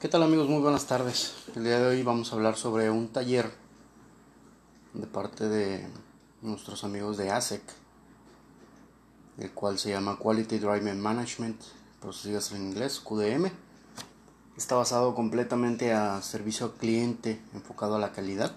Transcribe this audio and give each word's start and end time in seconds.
¿Qué 0.00 0.08
tal 0.08 0.22
amigos? 0.22 0.48
Muy 0.48 0.62
buenas 0.62 0.86
tardes. 0.86 1.34
El 1.54 1.64
día 1.64 1.78
de 1.78 1.86
hoy 1.88 2.02
vamos 2.02 2.32
a 2.32 2.34
hablar 2.34 2.56
sobre 2.56 2.88
un 2.88 3.08
taller 3.08 3.52
de 4.94 5.06
parte 5.06 5.46
de 5.46 5.86
nuestros 6.40 6.84
amigos 6.84 7.18
de 7.18 7.30
ASEC, 7.30 7.60
el 9.36 9.50
cual 9.50 9.78
se 9.78 9.90
llama 9.90 10.18
Quality 10.18 10.58
Driving 10.58 10.98
Management, 10.98 11.60
por 12.00 12.14
si 12.14 12.30
en 12.30 12.62
inglés, 12.62 12.98
QDM. 12.98 13.50
Está 14.56 14.76
basado 14.76 15.14
completamente 15.14 15.92
a 15.92 16.22
servicio 16.22 16.64
al 16.64 16.72
cliente 16.72 17.38
enfocado 17.52 17.96
a 17.96 17.98
la 17.98 18.12
calidad 18.12 18.56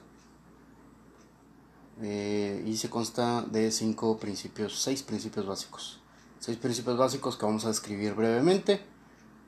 eh, 2.02 2.64
y 2.66 2.78
se 2.78 2.90
consta 2.90 3.42
de 3.42 3.70
cinco 3.74 4.18
principios, 4.18 4.82
seis 4.82 5.04
principios 5.04 5.46
básicos. 5.46 6.00
Seis 6.40 6.58
principios 6.58 6.98
básicos 6.98 7.36
que 7.36 7.46
vamos 7.46 7.66
a 7.66 7.68
describir 7.68 8.14
brevemente 8.14 8.93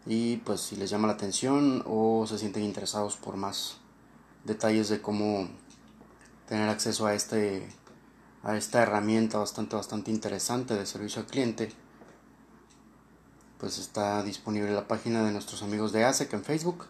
y 0.06 0.38
pues 0.38 0.62
si 0.62 0.76
les 0.76 0.90
llama 0.90 1.08
la 1.08 1.14
atención 1.14 1.84
o 1.88 2.26
se 2.28 2.38
sienten 2.38 2.64
interesados 2.64 3.18
por 3.18 3.38
más 3.38 3.78
detalles 4.44 4.90
de 4.90 5.02
cómo 5.02 5.48
tener 6.48 6.70
acceso 6.70 7.08
a 7.08 7.16
este 7.16 7.68
a 8.44 8.56
esta 8.58 8.84
herramienta 8.84 9.40
bastante 9.40 9.76
bastante 9.76 10.12
interesante 10.12 10.76
de 10.76 10.86
servicio 10.86 11.22
al 11.22 11.28
cliente 11.28 11.72
pues 13.60 13.80
está 13.80 14.22
disponible 14.24 14.72
la 14.72 14.88
página 14.88 15.24
de 15.24 15.32
nuestros 15.32 15.64
amigos 15.64 15.92
de 15.92 16.04
ASEC 16.04 16.34
en 16.34 16.44
Facebook. 16.44 16.86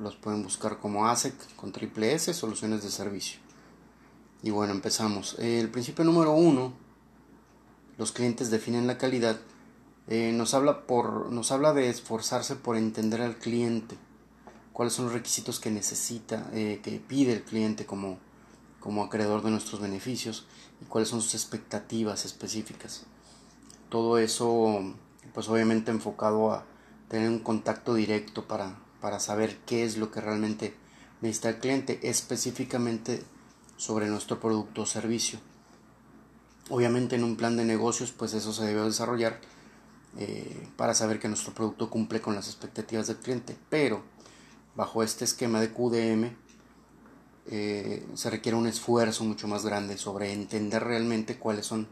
Los 0.00 0.16
pueden 0.16 0.42
buscar 0.42 0.78
como 0.78 1.06
ASEC 1.06 1.34
con 1.56 1.72
triple 1.72 2.14
S 2.14 2.32
soluciones 2.34 2.82
de 2.82 2.90
servicio. 2.90 3.40
Y 4.42 4.50
bueno 4.50 4.72
empezamos. 4.72 5.36
El 5.38 5.70
principio 5.70 6.04
número 6.04 6.32
uno 6.32 6.72
los 7.98 8.12
clientes 8.12 8.50
definen 8.50 8.86
la 8.86 8.98
calidad 8.98 9.36
eh, 10.08 10.32
nos, 10.32 10.52
habla 10.54 10.86
por, 10.86 11.32
nos 11.32 11.50
habla 11.50 11.72
de 11.72 11.88
esforzarse 11.88 12.56
por 12.56 12.76
entender 12.76 13.22
al 13.22 13.36
cliente, 13.36 13.96
cuáles 14.72 14.92
son 14.92 15.06
los 15.06 15.14
requisitos 15.14 15.60
que 15.60 15.70
necesita, 15.70 16.50
eh, 16.52 16.80
que 16.82 16.98
pide 16.98 17.32
el 17.32 17.42
cliente 17.42 17.86
como, 17.86 18.18
como 18.80 19.04
acreedor 19.04 19.42
de 19.42 19.50
nuestros 19.50 19.80
beneficios 19.80 20.46
y 20.82 20.84
cuáles 20.84 21.08
son 21.08 21.22
sus 21.22 21.34
expectativas 21.34 22.24
específicas. 22.24 23.04
Todo 23.88 24.18
eso, 24.18 24.94
pues 25.32 25.48
obviamente 25.48 25.90
enfocado 25.90 26.52
a 26.52 26.64
tener 27.08 27.28
un 27.28 27.38
contacto 27.38 27.94
directo 27.94 28.46
para, 28.46 28.76
para 29.00 29.20
saber 29.20 29.58
qué 29.64 29.84
es 29.84 29.96
lo 29.96 30.10
que 30.10 30.20
realmente 30.20 30.74
necesita 31.20 31.48
el 31.50 31.58
cliente, 31.58 32.00
específicamente 32.02 33.22
sobre 33.76 34.08
nuestro 34.08 34.40
producto 34.40 34.82
o 34.82 34.86
servicio. 34.86 35.38
Obviamente 36.68 37.16
en 37.16 37.24
un 37.24 37.36
plan 37.36 37.56
de 37.56 37.64
negocios, 37.64 38.12
pues 38.12 38.34
eso 38.34 38.52
se 38.52 38.64
debe 38.64 38.82
desarrollar 38.82 39.40
eh, 40.16 40.68
para 40.76 40.94
saber 40.94 41.18
que 41.18 41.28
nuestro 41.28 41.52
producto 41.54 41.90
cumple 41.90 42.20
con 42.20 42.34
las 42.34 42.46
expectativas 42.46 43.08
del 43.08 43.16
cliente. 43.16 43.56
Pero 43.68 44.02
bajo 44.76 45.02
este 45.02 45.24
esquema 45.24 45.60
de 45.60 45.72
QDM 45.72 46.36
eh, 47.46 48.06
se 48.14 48.30
requiere 48.30 48.56
un 48.56 48.66
esfuerzo 48.66 49.24
mucho 49.24 49.48
más 49.48 49.64
grande 49.64 49.98
sobre 49.98 50.32
entender 50.32 50.82
realmente 50.84 51.38
cuáles 51.38 51.66
son 51.66 51.88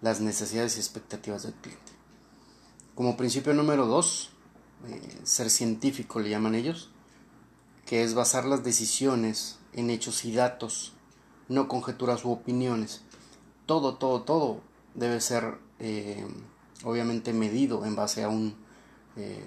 las 0.00 0.20
necesidades 0.20 0.76
y 0.76 0.80
expectativas 0.80 1.42
del 1.42 1.54
cliente. 1.54 1.92
Como 2.94 3.16
principio 3.16 3.52
número 3.54 3.86
dos, 3.86 4.30
eh, 4.88 5.20
ser 5.22 5.50
científico 5.50 6.18
le 6.18 6.30
llaman 6.30 6.54
ellos, 6.54 6.90
que 7.84 8.02
es 8.02 8.14
basar 8.14 8.46
las 8.46 8.64
decisiones 8.64 9.58
en 9.74 9.90
hechos 9.90 10.24
y 10.24 10.32
datos, 10.32 10.94
no 11.48 11.68
conjeturas 11.68 12.24
u 12.24 12.30
opiniones. 12.30 13.02
Todo, 13.66 13.96
todo, 13.96 14.22
todo 14.22 14.60
debe 14.94 15.20
ser 15.20 15.58
obviamente 16.86 17.32
medido 17.32 17.84
en 17.84 17.96
base 17.96 18.22
a 18.22 18.28
un 18.28 18.54
eh, 19.16 19.44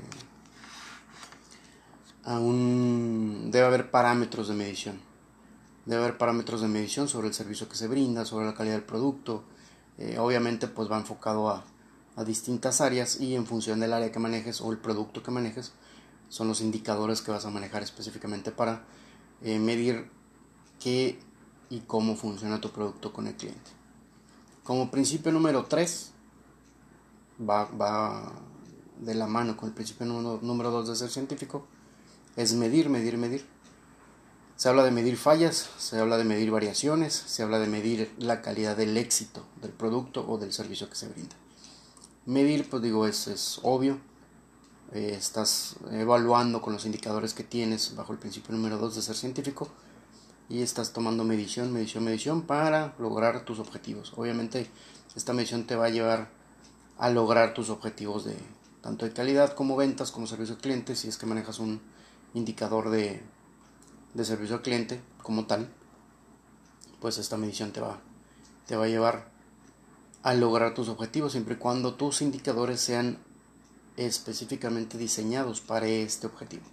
a 2.26 2.38
un 2.38 3.50
debe 3.50 3.66
haber 3.66 3.90
parámetros 3.90 4.50
de 4.50 4.56
medición. 4.56 5.00
Debe 5.86 6.04
haber 6.04 6.18
parámetros 6.18 6.62
de 6.62 6.68
medición 6.68 7.08
sobre 7.08 7.30
el 7.30 7.34
servicio 7.34 7.70
que 7.70 7.78
se 7.78 7.88
brinda 7.88 8.26
sobre 8.26 8.46
la 8.46 8.54
calidad 8.54 8.76
del 8.76 8.84
producto. 8.84 9.44
Eh, 9.98 10.20
obviamente 10.20 10.68
pues 10.68 10.92
va 10.92 10.98
enfocado 10.98 11.50
a, 11.50 11.64
a 12.18 12.24
distintas 12.26 12.82
áreas 12.82 13.20
y 13.22 13.36
en 13.36 13.46
función 13.46 13.80
del 13.80 13.94
área 13.94 14.12
que 14.12 14.20
manejes 14.20 14.60
o 14.60 14.72
el 14.72 14.78
producto 14.78 15.24
que 15.24 15.32
manejes 15.32 15.72
son 16.28 16.50
los 16.50 16.62
indicadores 16.62 17.22
que 17.22 17.32
vas 17.32 17.46
a 17.46 17.50
manejar 17.50 17.84
específicamente 17.84 18.52
para 18.52 18.84
eh, 19.42 19.58
medir 19.60 20.10
qué 20.80 21.20
y 21.70 21.80
cómo 21.82 22.16
funciona 22.16 22.60
tu 22.60 22.72
producto 22.72 23.14
con 23.14 23.28
el 23.28 23.36
cliente. 23.36 23.72
Como 24.64 24.92
principio 24.92 25.32
número 25.32 25.66
3 25.66 26.14
va, 27.40 27.66
va 27.66 28.32
de 29.00 29.16
la 29.16 29.28
mano 29.28 29.56
con 29.58 29.70
el 29.70 29.76
principio 29.76 30.06
número, 30.06 30.72
dos 30.72 30.88
de 30.88 30.96
ser 30.96 31.10
científico, 31.10 31.66
es 32.36 32.54
medir, 32.54 32.90
medir, 32.90 33.18
medir. 33.18 33.46
Se 34.56 34.68
habla 34.68 34.84
de 34.84 34.92
medir 34.92 35.16
fallas, 35.16 35.70
se 35.78 36.00
habla 36.00 36.18
de 36.18 36.26
medir 36.26 36.52
variaciones, 36.52 37.14
se 37.14 37.44
habla 37.44 37.60
de 37.60 37.68
medir 37.68 38.14
la 38.18 38.42
calidad 38.42 38.76
del 38.76 38.98
éxito 38.98 39.46
del 39.62 39.72
producto 39.72 40.26
o 40.28 40.38
del 40.38 40.52
servicio 40.52 40.90
que 40.90 40.96
se 40.96 41.08
brinda. 41.08 41.36
Medir, 42.26 42.70
pues 42.70 42.84
digo, 42.84 43.08
es, 43.08 43.28
es 43.28 43.60
obvio. 43.64 44.00
Eh, 44.92 45.16
estás 45.18 45.76
evaluando 45.92 46.62
con 46.62 46.74
los 46.74 46.86
indicadores 46.86 47.34
que 47.34 47.44
tienes 47.44 47.96
bajo 47.96 48.12
el 48.12 48.20
principio 48.20 48.54
número 48.54 48.78
2 48.78 48.96
de 48.96 49.02
ser 49.02 49.16
científico 49.16 49.70
y 50.50 50.64
estás 50.64 50.94
tomando 50.94 51.24
medición, 51.24 51.72
medición, 51.72 52.04
medición 52.04 52.42
para 52.42 52.96
lograr 52.98 53.46
tus 53.46 53.60
objetivos. 53.60 54.14
Obviamente 54.18 54.70
esta 55.16 55.32
medición 55.32 55.66
te 55.66 55.76
va 55.76 55.86
a 55.86 55.90
llevar 55.90 56.39
a 57.00 57.10
lograr 57.10 57.54
tus 57.54 57.70
objetivos 57.70 58.26
de 58.26 58.38
tanto 58.82 59.06
de 59.06 59.14
calidad 59.14 59.54
como 59.54 59.76
ventas 59.76 60.12
como 60.12 60.28
servicio 60.28 60.56
al 60.56 60.62
cliente 60.62 60.96
si 60.96 61.08
es 61.08 61.18
que 61.18 61.26
manejas 61.26 61.60
un 61.60 61.82
indicador 62.34 62.90
de, 62.90 63.22
de 64.14 64.26
servicio 64.26 64.58
al 64.58 64.62
cliente 64.62 65.02
como 65.24 65.48
tal 65.48 65.70
pues 67.00 67.18
esta 67.18 67.38
medición 67.38 67.72
te 67.72 67.82
va 67.82 68.00
te 68.68 68.76
va 68.76 68.86
a 68.86 68.90
llevar 68.90 69.32
a 70.22 70.34
lograr 70.34 70.74
tus 70.74 70.90
objetivos 70.90 71.32
siempre 71.32 71.56
y 71.56 71.58
cuando 71.58 71.96
tus 71.96 72.22
indicadores 72.22 72.82
sean 72.82 73.18
específicamente 73.98 74.98
diseñados 74.98 75.60
para 75.62 75.88
este 75.88 76.28
objetivo. 76.28 76.64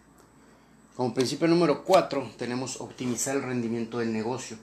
Como 0.96 1.12
principio 1.14 1.48
número 1.48 1.84
4 1.84 2.32
tenemos 2.38 2.80
optimizar 2.80 3.36
el 3.36 3.42
rendimiento 3.42 3.98
del 3.98 4.12
negocio. 4.12 4.56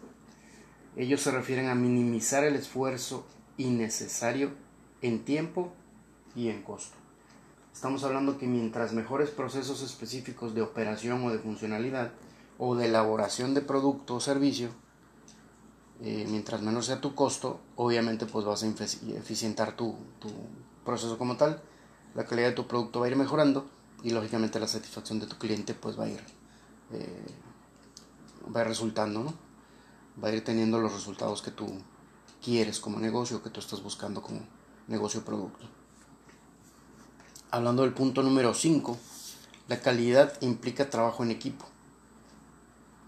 Ellos 0.96 1.22
se 1.22 1.32
refieren 1.32 1.70
a 1.70 1.76
minimizar 1.76 2.44
el 2.44 2.56
esfuerzo 2.56 3.26
innecesario 3.58 4.52
en 5.04 5.24
tiempo 5.24 5.72
y 6.36 6.50
en 6.50 6.64
costo. 6.64 6.96
Estamos 7.72 8.04
hablando 8.04 8.38
que 8.38 8.48
mientras 8.48 8.94
mejores 8.94 9.30
procesos 9.30 9.84
específicos 9.84 10.56
de 10.56 10.62
operación 10.62 11.24
o 11.24 11.30
de 11.30 11.40
funcionalidad 11.40 12.12
o 12.58 12.76
de 12.76 12.86
elaboración 12.86 13.54
de 13.54 13.62
producto 13.62 14.16
o 14.16 14.20
servicio, 14.20 14.70
eh, 16.02 16.26
mientras 16.30 16.62
menor 16.62 16.84
sea 16.84 17.02
tu 17.02 17.14
costo, 17.14 17.60
obviamente 17.76 18.26
pues 18.26 18.46
vas 18.46 18.64
a 18.64 18.68
eficientar 18.68 19.76
tu, 19.76 19.96
proceso 20.86 21.18
como 21.18 21.38
tal, 21.38 21.62
la 22.16 22.26
calidad 22.26 22.50
de 22.50 22.56
tu 22.56 22.68
producto 22.68 23.00
va 23.00 23.06
a 23.06 23.10
ir 23.10 23.16
mejorando 23.16 23.68
y 24.04 24.12
lógicamente 24.12 24.60
la 24.60 24.68
satisfacción 24.68 25.20
de 25.20 25.28
tu 25.28 25.38
cliente 25.38 25.74
pues 25.74 26.00
va 26.00 26.06
a 26.06 26.10
ir, 26.10 26.22
eh, 26.92 27.26
va 28.56 28.64
resultando, 28.64 29.24
¿no? 29.24 29.34
va 30.22 30.30
a 30.30 30.32
ir 30.32 30.44
teniendo 30.44 30.80
los 30.80 30.94
resultados 30.94 31.42
que 31.42 31.52
tú 31.52 31.68
quieres 32.42 32.80
como 32.80 33.00
negocio, 33.00 33.42
que 33.42 33.50
tú 33.50 33.60
estás 33.60 33.82
buscando 33.82 34.22
como, 34.22 34.42
negocio 34.88 35.24
producto. 35.24 35.66
Hablando 37.52 37.84
del 37.84 37.94
punto 37.94 38.24
número 38.24 38.54
5, 38.54 38.98
la 39.68 39.80
calidad 39.80 40.34
implica 40.42 40.90
trabajo 40.90 41.24
en 41.24 41.32
equipo. 41.32 41.66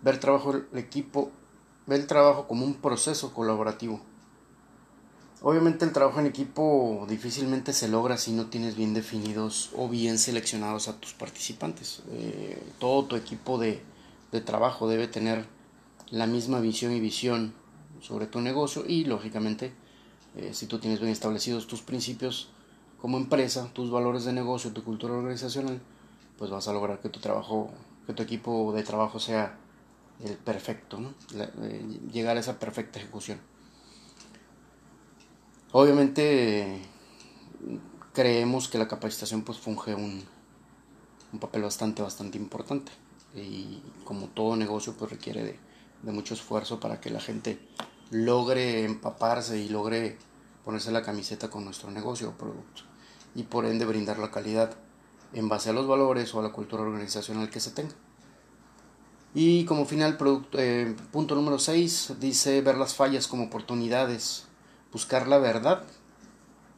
Ver 0.01 0.19
trabajo 0.19 0.53
en 0.53 0.77
equipo, 0.77 1.31
ver 1.87 2.01
el 2.01 2.07
trabajo 2.07 2.47
como 2.47 2.65
un 2.65 2.75
proceso 2.75 3.33
colaborativo. 3.33 4.01
Obviamente 5.41 5.85
el 5.85 5.91
trabajo 5.91 6.19
en 6.19 6.27
equipo 6.27 7.05
difícilmente 7.09 7.73
se 7.73 7.87
logra 7.87 8.17
si 8.17 8.31
no 8.31 8.47
tienes 8.47 8.75
bien 8.75 8.93
definidos 8.93 9.71
o 9.75 9.89
bien 9.89 10.17
seleccionados 10.17 10.87
a 10.87 10.99
tus 10.99 11.13
participantes. 11.13 12.01
Eh, 12.11 12.63
todo 12.79 13.05
tu 13.05 13.15
equipo 13.15 13.57
de, 13.57 13.81
de 14.31 14.41
trabajo 14.41 14.87
debe 14.87 15.07
tener 15.07 15.45
la 16.09 16.25
misma 16.27 16.59
visión 16.59 16.93
y 16.93 16.99
visión 16.99 17.53
sobre 18.01 18.27
tu 18.27 18.41
negocio 18.41 18.85
y 18.87 19.05
lógicamente 19.05 19.73
eh, 20.37 20.53
si 20.53 20.67
tú 20.67 20.79
tienes 20.79 20.99
bien 20.99 21.11
establecidos 21.11 21.67
tus 21.67 21.81
principios 21.81 22.49
como 23.01 23.17
empresa, 23.17 23.69
tus 23.73 23.91
valores 23.91 24.25
de 24.25 24.33
negocio, 24.33 24.73
tu 24.73 24.83
cultura 24.83 25.13
organizacional, 25.13 25.79
pues 26.37 26.51
vas 26.51 26.67
a 26.67 26.73
lograr 26.73 26.99
que 26.99 27.09
tu 27.09 27.19
trabajo, 27.19 27.71
que 28.05 28.13
tu 28.13 28.23
equipo 28.23 28.73
de 28.73 28.83
trabajo 28.83 29.19
sea 29.19 29.57
el 30.23 30.35
perfecto, 30.37 30.99
eh, 31.33 31.99
llegar 32.11 32.37
a 32.37 32.39
esa 32.39 32.59
perfecta 32.59 32.99
ejecución. 32.99 33.39
Obviamente 35.71 36.81
creemos 38.13 38.69
que 38.69 38.77
la 38.77 38.87
capacitación 38.87 39.43
pues 39.43 39.57
funge 39.57 39.93
un, 39.93 40.23
papel 41.39 41.63
bastante, 41.63 42.01
bastante 42.01 42.37
importante 42.37 42.93
y 43.35 43.81
como 44.05 44.27
todo 44.27 44.55
negocio 44.55 44.95
pues 44.97 45.11
requiere 45.11 45.59
de 46.01 46.11
mucho 46.13 46.33
esfuerzo 46.33 46.79
para 46.79 47.01
que 47.01 47.09
la 47.09 47.19
gente 47.19 47.59
logre 48.11 48.83
empaparse 48.83 49.57
y 49.57 49.69
logre 49.69 50.17
ponerse 50.63 50.91
la 50.91 51.03
camiseta 51.03 51.49
con 51.49 51.65
nuestro 51.65 51.91
negocio 51.91 52.29
o 52.29 52.33
producto 52.33 52.83
y 53.35 53.43
por 53.43 53.65
ende 53.65 53.85
brindar 53.85 54.17
la 54.17 54.31
calidad 54.31 54.75
en 55.33 55.49
base 55.49 55.69
a 55.69 55.73
los 55.73 55.87
valores 55.87 56.33
o 56.33 56.39
a 56.39 56.43
la 56.43 56.51
cultura 56.51 56.83
organizacional 56.83 57.49
que 57.49 57.59
se 57.59 57.71
tenga. 57.71 57.93
Y 59.33 59.65
como 59.65 59.85
final, 59.85 60.15
producto, 60.15 60.57
eh, 60.59 60.95
punto 61.11 61.35
número 61.35 61.59
6, 61.59 62.13
dice 62.21 62.61
ver 62.61 62.77
las 62.77 62.95
fallas 62.95 63.27
como 63.27 63.43
oportunidades, 63.43 64.45
buscar 64.93 65.27
la 65.27 65.37
verdad 65.37 65.83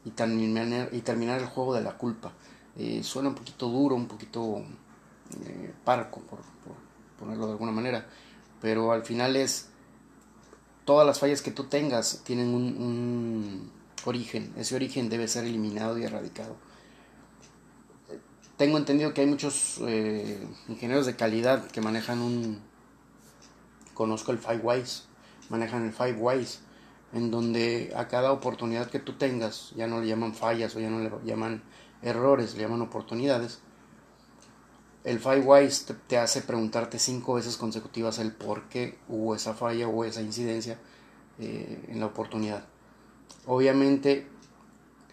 y 0.03 0.09
terminar, 0.09 1.39
el 1.39 1.45
juego 1.45 1.75
de 1.75 1.81
la 1.81 1.97
culpa. 1.97 2.31
Eh, 2.75 3.03
suena 3.03 3.29
un 3.29 3.35
poquito 3.35 3.67
duro, 3.67 3.95
un 3.95 4.07
poquito 4.07 4.63
eh, 5.45 5.71
parco, 5.83 6.21
por, 6.21 6.39
ponerlo 7.19 7.45
de 7.45 7.51
alguna 7.51 7.71
manera, 7.71 8.07
pero 8.59 8.91
al 8.91 9.03
final 9.03 9.35
es, 9.35 9.69
todas 10.87 11.05
las 11.05 11.19
fallas 11.19 11.43
que 11.43 11.51
tú 11.51 11.65
tengas 11.65 12.23
tienen 12.23 12.55
un 12.55 13.71
origen, 14.05 14.51
ese 14.57 14.75
origen 14.75 15.07
debe 15.07 15.27
ser 15.27 15.43
eliminado 15.43 15.99
y 15.99 16.03
erradicado 16.05 16.55
tengo 18.57 18.77
entendido 18.77 19.13
que 19.13 19.21
hay 19.21 19.27
muchos 19.27 19.79
eh, 19.81 20.45
ingenieros 20.67 21.05
de 21.05 21.15
calidad 21.15 21.67
que 21.67 21.79
manejan 21.79 22.19
un... 22.19 22.59
Conozco 23.93 24.31
el 24.31 24.39
Five 24.39 24.61
Wise, 24.63 25.03
manejan 25.49 25.85
el 25.85 25.93
Five 25.93 26.17
Wise, 26.19 26.59
en 27.13 27.31
donde 27.31 27.93
a 27.95 28.07
cada 28.07 28.31
oportunidad 28.31 28.89
que 28.89 28.99
tú 28.99 29.13
tengas, 29.13 29.71
ya 29.75 29.87
no 29.87 30.01
le 30.01 30.07
llaman 30.07 30.35
fallas 30.35 30.75
o 30.75 30.79
ya 30.79 30.89
no 30.89 30.99
le 30.99 31.11
llaman 31.23 31.63
errores, 32.01 32.55
le 32.55 32.61
llaman 32.61 32.81
oportunidades. 32.81 33.59
El 35.07 35.21
Five 35.21 35.39
Wise 35.39 35.93
te, 36.05 36.17
hace 36.17 36.41
preguntarte 36.41 36.99
cinco 36.99 37.35
veces 37.35 37.55
consecutivas 37.55 38.19
el 38.19 38.33
por 38.33 38.63
qué 38.63 38.97
hubo 39.07 39.35
esa 39.35 39.53
falla 39.53 39.87
o 39.87 40.03
esa 40.03 40.21
incidencia 40.21 40.77
eh, 41.39 41.85
en 41.87 42.01
la 42.01 42.07
oportunidad. 42.07 42.65
Obviamente, 43.45 44.27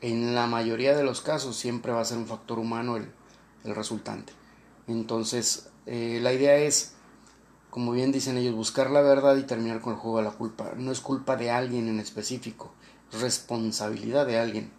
en 0.00 0.34
la 0.34 0.48
mayoría 0.48 0.96
de 0.96 1.04
los 1.04 1.20
casos 1.20 1.54
siempre 1.54 1.92
va 1.92 2.00
a 2.00 2.04
ser 2.04 2.18
un 2.18 2.26
factor 2.26 2.58
humano 2.58 2.96
el, 2.96 3.06
el 3.62 3.76
resultante. 3.76 4.32
Entonces, 4.88 5.68
eh, 5.86 6.18
la 6.20 6.32
idea 6.32 6.56
es, 6.56 6.94
como 7.70 7.92
bien 7.92 8.10
dicen 8.10 8.36
ellos, 8.36 8.56
buscar 8.56 8.90
la 8.90 9.00
verdad 9.00 9.36
y 9.36 9.44
terminar 9.44 9.80
con 9.80 9.92
el 9.92 10.00
juego 10.00 10.18
de 10.18 10.24
la 10.24 10.32
culpa. 10.32 10.72
No 10.76 10.90
es 10.90 10.98
culpa 10.98 11.36
de 11.36 11.52
alguien 11.52 11.86
en 11.86 12.00
específico, 12.00 12.74
es 13.12 13.20
responsabilidad 13.20 14.26
de 14.26 14.40
alguien. 14.40 14.72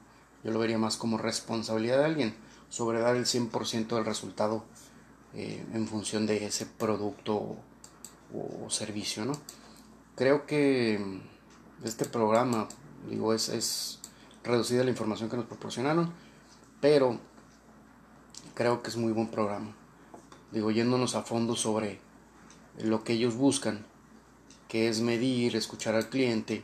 Yo 0.44 0.52
lo 0.52 0.60
vería 0.60 0.78
más 0.78 0.98
como 0.98 1.18
responsabilidad 1.18 2.00
de 2.00 2.06
alguien 2.06 2.36
sobre 2.68 3.00
dar 3.00 3.16
el 3.16 3.26
100% 3.26 3.96
del 3.96 4.04
resultado 4.04 4.66
eh, 5.36 5.66
en 5.74 5.88
función 5.88 6.26
de 6.26 6.46
ese 6.46 6.66
producto 6.66 7.58
o, 8.34 8.70
servicio, 8.70 9.26
¿no? 9.26 9.34
Creo 10.16 10.46
que 10.46 11.22
este 11.84 12.06
programa, 12.06 12.68
digo, 13.10 13.34
es, 13.34 13.50
es 13.50 14.00
reducida 14.44 14.84
la 14.84 14.90
información 14.90 15.30
que 15.30 15.38
nos 15.38 15.46
proporcionaron, 15.46 16.12
pero 16.82 17.20
creo 18.54 18.82
que 18.82 18.90
es 18.90 18.98
muy 18.98 19.12
buen 19.12 19.28
programa. 19.28 19.76
Digo, 20.52 20.72
yéndonos 20.72 21.16
a 21.16 21.24
fondo 21.24 21.56
sobre 21.56 22.00
lo 22.78 23.04
que 23.04 23.14
ellos 23.14 23.36
buscan, 23.36 23.86
que 24.68 24.88
es 24.88 25.02
medir, 25.02 25.56
escuchar 25.56 25.96
al 25.96 26.10
cliente, 26.10 26.64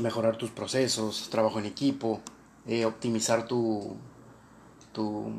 mejorar 0.00 0.36
tus 0.36 0.50
procesos, 0.50 1.28
trabajo 1.30 1.58
en 1.58 1.66
equipo, 1.66 2.20
eh, 2.66 2.84
optimizar 2.84 3.46
tu, 3.46 3.96
tu, 4.92 5.32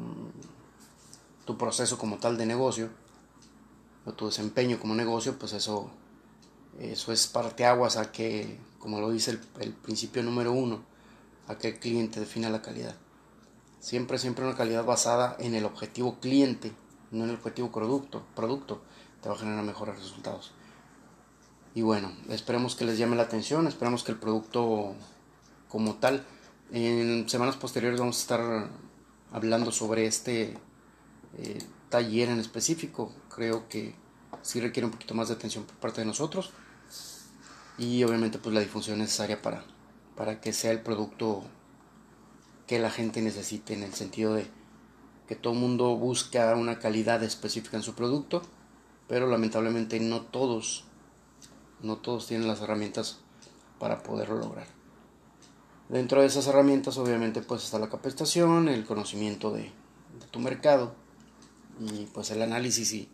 tu 1.47 1.57
proceso 1.57 1.97
como 1.97 2.17
tal 2.17 2.37
de 2.37 2.45
negocio, 2.45 2.89
o 4.05 4.11
tu 4.11 4.27
desempeño 4.27 4.79
como 4.79 4.93
negocio, 4.93 5.39
pues 5.39 5.53
eso, 5.53 5.89
eso 6.77 7.11
es 7.13 7.25
parteaguas 7.27 7.95
a 7.95 8.11
que, 8.11 8.59
como 8.79 8.99
lo 8.99 9.09
dice 9.11 9.39
el, 9.59 9.73
principio 9.73 10.21
número 10.23 10.51
uno, 10.51 10.83
a 11.47 11.57
que 11.57 11.69
el 11.69 11.79
cliente 11.79 12.19
defina 12.19 12.49
la 12.49 12.61
calidad. 12.61 12.95
Siempre, 13.79 14.19
siempre 14.19 14.45
una 14.45 14.57
calidad 14.57 14.83
basada 14.83 15.37
en 15.39 15.55
el 15.55 15.63
objetivo 15.63 16.19
cliente, 16.19 16.73
no 17.11 17.23
en 17.23 17.29
el 17.29 17.37
objetivo 17.37 17.71
producto. 17.71 18.23
Producto 18.35 18.81
te 19.21 19.29
va 19.29 19.35
a 19.35 19.37
generar 19.37 19.63
mejores 19.63 19.97
resultados. 19.97 20.51
Y 21.73 21.81
bueno, 21.81 22.11
esperemos 22.29 22.75
que 22.75 22.83
les 22.83 22.97
llame 22.97 23.15
la 23.15 23.23
atención, 23.23 23.67
esperemos 23.67 24.03
que 24.03 24.11
el 24.11 24.17
producto 24.17 24.95
como 25.69 25.95
tal, 25.95 26.25
en 26.71 27.29
semanas 27.29 27.55
posteriores 27.55 27.99
vamos 27.99 28.17
a 28.17 28.21
estar 28.21 28.69
hablando 29.31 29.71
sobre 29.71 30.07
este 30.07 30.57
eh, 31.37 31.59
taller 31.89 32.29
en 32.29 32.39
específico. 32.39 33.11
Creo 33.33 33.67
que 33.69 33.95
sí 34.41 34.59
requiere 34.59 34.85
un 34.85 34.91
poquito 34.91 35.13
más 35.13 35.27
de 35.27 35.35
atención 35.35 35.63
por 35.63 35.75
parte 35.75 36.01
de 36.01 36.07
nosotros 36.07 36.51
y 37.77 38.03
obviamente 38.03 38.39
pues 38.39 38.53
la 38.53 38.61
difusión 38.61 38.99
necesaria 38.99 39.41
para, 39.41 39.63
para 40.15 40.41
que 40.41 40.53
sea 40.53 40.71
el 40.71 40.81
producto 40.81 41.43
que 42.65 42.79
la 42.79 42.89
gente 42.89 43.21
necesite 43.21 43.73
en 43.73 43.83
el 43.83 43.93
sentido 43.93 44.33
de 44.33 44.47
que 45.27 45.35
todo 45.35 45.53
mundo 45.53 45.95
busca 45.95 46.55
una 46.55 46.79
calidad 46.79 47.23
específica 47.23 47.77
en 47.77 47.83
su 47.83 47.93
producto, 47.93 48.41
pero 49.07 49.27
lamentablemente 49.27 49.99
no 49.99 50.21
todos, 50.21 50.85
no 51.81 51.97
todos 51.97 52.27
tienen 52.27 52.47
las 52.47 52.61
herramientas 52.61 53.19
para 53.79 54.03
poderlo 54.03 54.37
lograr. 54.37 54.67
Dentro 55.89 56.21
de 56.21 56.27
esas 56.27 56.47
herramientas 56.47 56.97
obviamente 56.97 57.41
pues 57.41 57.63
está 57.63 57.79
la 57.79 57.89
capacitación, 57.89 58.67
el 58.67 58.85
conocimiento 58.85 59.51
de, 59.51 59.71
tu 60.31 60.39
mercado 60.39 60.93
y 61.79 62.05
pues 62.07 62.31
el 62.31 62.41
análisis 62.41 62.91
y, 62.93 63.09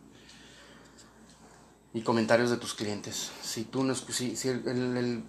y 1.92 2.02
comentarios 2.02 2.50
de 2.50 2.56
tus 2.56 2.74
clientes. 2.74 3.30
Si 3.42 3.64
tú 3.64 3.84
no 3.84 3.94
si, 3.94 4.36
si 4.36 4.48
el, 4.48 5.24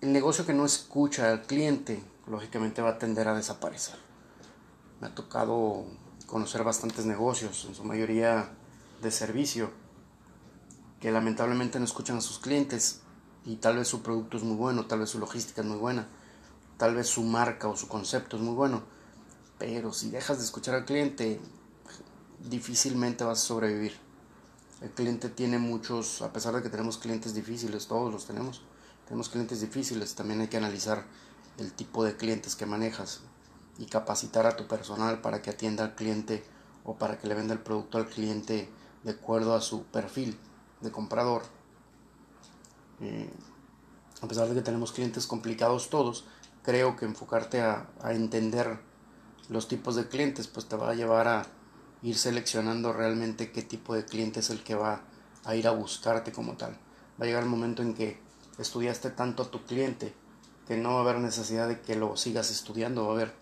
el 0.00 0.12
negocio 0.12 0.46
que 0.46 0.54
no 0.54 0.64
escucha 0.64 1.30
al 1.30 1.42
cliente 1.42 2.02
lógicamente 2.28 2.82
va 2.82 2.90
a 2.90 2.98
tender 2.98 3.28
a 3.28 3.34
desaparecer. 3.34 3.96
Me 5.00 5.08
ha 5.08 5.14
tocado 5.14 5.86
conocer 6.26 6.62
bastantes 6.62 7.06
negocios, 7.06 7.64
en 7.68 7.74
su 7.74 7.84
mayoría 7.84 8.50
de 9.02 9.10
servicio, 9.10 9.70
que 11.00 11.10
lamentablemente 11.10 11.78
no 11.78 11.84
escuchan 11.84 12.18
a 12.18 12.20
sus 12.20 12.38
clientes 12.38 13.00
y 13.44 13.56
tal 13.56 13.76
vez 13.76 13.88
su 13.88 14.02
producto 14.02 14.36
es 14.36 14.42
muy 14.42 14.56
bueno, 14.56 14.86
tal 14.86 15.00
vez 15.00 15.10
su 15.10 15.18
logística 15.18 15.62
es 15.62 15.66
muy 15.66 15.78
buena, 15.78 16.06
tal 16.76 16.94
vez 16.94 17.08
su 17.08 17.22
marca 17.22 17.68
o 17.68 17.76
su 17.76 17.88
concepto 17.88 18.36
es 18.36 18.42
muy 18.42 18.54
bueno, 18.54 18.82
pero 19.58 19.92
si 19.92 20.10
dejas 20.10 20.38
de 20.38 20.44
escuchar 20.44 20.74
al 20.74 20.84
cliente, 20.84 21.40
difícilmente 22.44 23.24
vas 23.24 23.38
a 23.38 23.46
sobrevivir. 23.46 23.96
El 24.80 24.90
cliente 24.90 25.28
tiene 25.28 25.58
muchos, 25.58 26.22
a 26.22 26.32
pesar 26.32 26.54
de 26.54 26.62
que 26.62 26.68
tenemos 26.68 26.98
clientes 26.98 27.34
difíciles, 27.34 27.88
todos 27.88 28.12
los 28.12 28.26
tenemos, 28.26 28.62
tenemos 29.06 29.28
clientes 29.28 29.60
difíciles, 29.60 30.14
también 30.14 30.40
hay 30.40 30.48
que 30.48 30.56
analizar 30.56 31.04
el 31.58 31.72
tipo 31.72 32.04
de 32.04 32.16
clientes 32.16 32.54
que 32.54 32.66
manejas 32.66 33.20
y 33.78 33.86
capacitar 33.86 34.46
a 34.46 34.56
tu 34.56 34.68
personal 34.68 35.20
para 35.20 35.42
que 35.42 35.50
atienda 35.50 35.84
al 35.84 35.94
cliente 35.96 36.44
o 36.84 36.96
para 36.96 37.18
que 37.18 37.26
le 37.26 37.34
venda 37.34 37.54
el 37.54 37.60
producto 37.60 37.98
al 37.98 38.06
cliente 38.06 38.70
de 39.02 39.10
acuerdo 39.10 39.54
a 39.54 39.60
su 39.60 39.82
perfil 39.84 40.38
de 40.80 40.92
comprador. 40.92 41.42
Eh, 43.00 43.30
a 44.20 44.28
pesar 44.28 44.48
de 44.48 44.54
que 44.54 44.62
tenemos 44.62 44.92
clientes 44.92 45.26
complicados 45.26 45.90
todos, 45.90 46.24
creo 46.62 46.96
que 46.96 47.04
enfocarte 47.04 47.60
a, 47.60 47.88
a 48.00 48.12
entender 48.12 48.78
los 49.48 49.66
tipos 49.66 49.96
de 49.96 50.08
clientes 50.08 50.46
pues 50.46 50.66
te 50.66 50.76
va 50.76 50.90
a 50.90 50.94
llevar 50.94 51.26
a 51.26 51.46
ir 52.02 52.16
seleccionando 52.16 52.92
realmente 52.92 53.50
qué 53.52 53.62
tipo 53.62 53.94
de 53.94 54.04
cliente 54.04 54.40
es 54.40 54.50
el 54.50 54.62
que 54.62 54.74
va 54.74 55.02
a 55.44 55.54
ir 55.56 55.66
a 55.66 55.72
buscarte 55.72 56.32
como 56.32 56.56
tal. 56.56 56.72
Va 57.20 57.24
a 57.24 57.26
llegar 57.26 57.42
el 57.42 57.48
momento 57.48 57.82
en 57.82 57.94
que 57.94 58.20
estudiaste 58.58 59.10
tanto 59.10 59.42
a 59.42 59.50
tu 59.50 59.64
cliente 59.64 60.14
que 60.66 60.76
no 60.76 60.90
va 60.90 60.98
a 60.98 61.02
haber 61.02 61.18
necesidad 61.18 61.66
de 61.66 61.80
que 61.80 61.96
lo 61.96 62.16
sigas 62.16 62.50
estudiando, 62.50 63.06
va 63.06 63.12
a 63.12 63.14
haber 63.14 63.34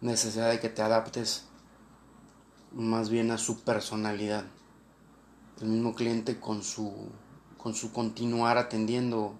necesidad 0.00 0.50
de 0.50 0.58
que 0.58 0.68
te 0.68 0.82
adaptes 0.82 1.44
más 2.72 3.08
bien 3.08 3.30
a 3.30 3.38
su 3.38 3.60
personalidad. 3.60 4.44
El 5.60 5.68
mismo 5.68 5.94
cliente 5.94 6.40
con 6.40 6.62
su, 6.62 6.92
con 7.56 7.74
su 7.74 7.92
continuar 7.92 8.58
atendiendo 8.58 9.34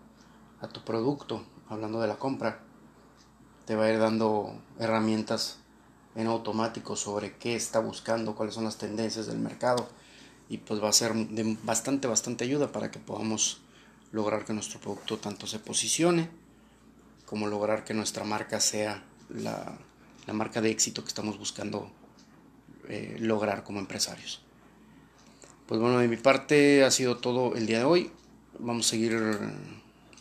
a 0.60 0.68
tu 0.68 0.84
producto, 0.84 1.42
hablando 1.68 2.00
de 2.00 2.06
la 2.06 2.16
compra, 2.16 2.60
te 3.64 3.74
va 3.74 3.84
a 3.84 3.90
ir 3.90 3.98
dando 3.98 4.54
herramientas 4.78 5.58
en 6.14 6.26
automático 6.26 6.96
sobre 6.96 7.36
qué 7.36 7.54
está 7.54 7.80
buscando, 7.80 8.34
cuáles 8.34 8.54
son 8.54 8.64
las 8.64 8.78
tendencias 8.78 9.26
del 9.26 9.38
mercado 9.38 9.88
y 10.48 10.58
pues 10.58 10.82
va 10.82 10.88
a 10.88 10.92
ser 10.92 11.14
de 11.14 11.56
bastante, 11.62 12.08
bastante 12.08 12.44
ayuda 12.44 12.72
para 12.72 12.90
que 12.90 12.98
podamos 12.98 13.62
lograr 14.12 14.44
que 14.44 14.52
nuestro 14.52 14.80
producto 14.80 15.18
tanto 15.18 15.46
se 15.46 15.58
posicione 15.58 16.28
como 17.24 17.46
lograr 17.46 17.84
que 17.84 17.94
nuestra 17.94 18.24
marca 18.24 18.60
sea 18.60 19.02
la, 19.30 19.78
marca 20.32 20.60
de 20.60 20.70
éxito 20.70 21.02
que 21.02 21.08
estamos 21.08 21.38
buscando 21.38 21.90
eh, 22.88 23.16
lograr 23.18 23.64
como 23.64 23.78
empresarios. 23.78 24.42
Pues 25.66 25.80
bueno, 25.80 25.98
de 25.98 26.08
mi 26.08 26.18
parte 26.18 26.84
ha 26.84 26.90
sido 26.90 27.16
todo 27.16 27.54
el 27.56 27.66
día 27.66 27.78
de 27.78 27.84
hoy. 27.84 28.10
Vamos 28.58 28.86
a 28.86 28.90
seguir 28.90 29.14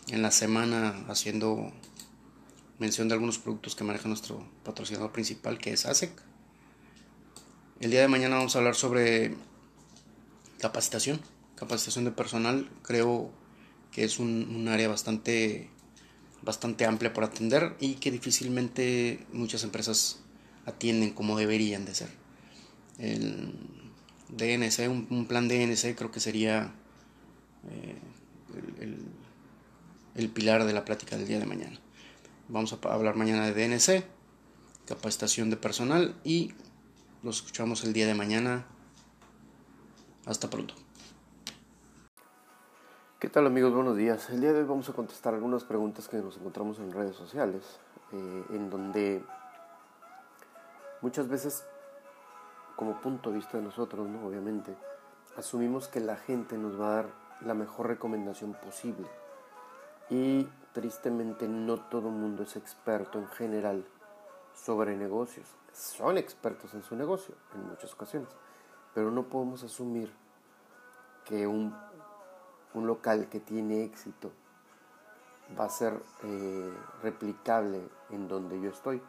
en 0.08 0.22
la 0.22 0.32
semana 0.32 1.04
haciendo 1.10 1.74
mención 2.82 3.08
de 3.08 3.14
algunos 3.14 3.38
productos 3.38 3.76
que 3.76 3.86
maneja 3.86 4.10
nuestro 4.10 4.46
patrocinador 4.66 5.14
principal, 5.14 5.58
que 5.58 5.72
es 5.72 5.86
ASEC. 5.86 6.12
El 7.80 7.92
día 7.92 8.02
de 8.02 8.10
mañana 8.10 8.36
vamos 8.36 8.56
a 8.56 8.60
hablar 8.60 8.76
sobre 8.76 9.36
capacitación, 10.60 11.22
capacitación 11.56 12.04
de 12.04 12.12
personal. 12.12 12.70
Creo 12.82 13.32
que 13.94 14.04
es 14.04 14.20
un 14.20 14.68
área 14.68 14.90
bastante 14.90 15.70
bastante 16.42 16.86
amplia 16.86 17.14
por 17.14 17.24
atender 17.24 17.76
y 17.80 17.96
que 17.96 18.12
difícilmente 18.12 19.26
muchas 19.32 19.64
empresas 19.64 20.20
atienden 20.66 21.12
como 21.12 21.38
deberían 21.38 21.86
de 21.86 21.96
ser. 21.96 22.10
El 22.98 23.54
DNC, 24.30 24.90
un, 24.90 25.26
plan 25.28 25.48
DNC 25.48 25.96
creo 25.96 26.12
que 26.12 26.20
sería 26.20 26.74
eh, 27.70 27.96
el, 28.80 28.98
el, 30.16 30.30
pilar 30.30 30.66
de 30.66 30.74
la 30.74 30.86
plática 30.86 31.18
del 31.18 31.28
día 31.28 31.40
de 31.40 31.46
mañana. 31.46 31.80
Vamos 32.52 32.74
a 32.74 32.94
hablar 32.94 33.16
mañana 33.16 33.50
de 33.50 33.54
DNC, 33.54 34.04
capacitación 34.86 35.50
de 35.50 35.56
personal 35.56 36.14
y 36.26 36.54
los 37.24 37.38
escuchamos 37.38 37.86
el 37.86 37.94
día 37.94 38.06
de 38.06 38.14
mañana. 38.14 38.66
Hasta 40.26 40.50
pronto. 40.50 40.74
¿Qué 43.20 43.30
tal 43.30 43.48
amigos? 43.48 43.74
Buenos 43.74 43.96
días. 43.96 44.30
El 44.32 44.42
día 44.42 44.52
de 44.52 44.60
hoy 44.60 44.66
vamos 44.66 44.90
a 44.90 44.92
contestar 44.92 45.34
algunas 45.34 45.64
preguntas 45.64 46.10
que 46.10 46.18
nos 46.18 46.36
encontramos 46.36 46.80
en 46.80 46.92
redes 46.92 47.16
sociales, 47.16 47.64
eh, 48.12 48.44
en 48.50 48.70
donde 48.70 49.24
muchas 51.02 51.30
veces, 51.30 51.64
como 52.76 53.00
punto 53.00 53.30
de 53.30 53.38
vista 53.38 53.60
de 53.60 53.64
nosotros, 53.64 54.10
¿no? 54.10 54.28
obviamente, 54.28 54.76
asumimos 55.38 55.88
que 55.88 56.02
la 56.02 56.18
gente 56.18 56.58
nos 56.58 56.78
va 56.78 56.88
a 56.88 56.96
dar 56.96 57.10
la 57.46 57.54
mejor 57.54 57.88
recomendación 57.88 58.58
posible. 58.62 59.08
Y 60.10 60.50
tristemente 60.74 61.48
no 61.48 61.80
todo 61.80 62.10
mundo 62.10 62.44
es 62.44 62.56
experto 62.56 63.20
en 63.20 63.28
general 63.30 63.86
sobre 64.54 64.96
negocios. 64.96 65.48
Son 65.74 66.18
expertos 66.18 66.74
en 66.74 66.84
su 66.84 66.96
negocio 66.96 67.36
en 67.56 67.68
muchas 67.68 67.94
ocasiones, 67.94 68.30
pero 68.94 69.12
no 69.12 69.24
podemos 69.24 69.64
asumir 69.64 70.14
que 71.26 71.48
un, 71.48 71.76
un 72.74 72.88
local 72.88 73.30
que 73.30 73.40
tiene 73.40 73.84
éxito 73.84 74.32
va 75.60 75.66
a 75.66 75.70
ser 75.70 76.02
eh, 76.24 76.74
replicable 77.02 77.82
en 78.10 78.28
donde 78.28 78.60
yo 78.60 78.70
estoy 78.70 79.02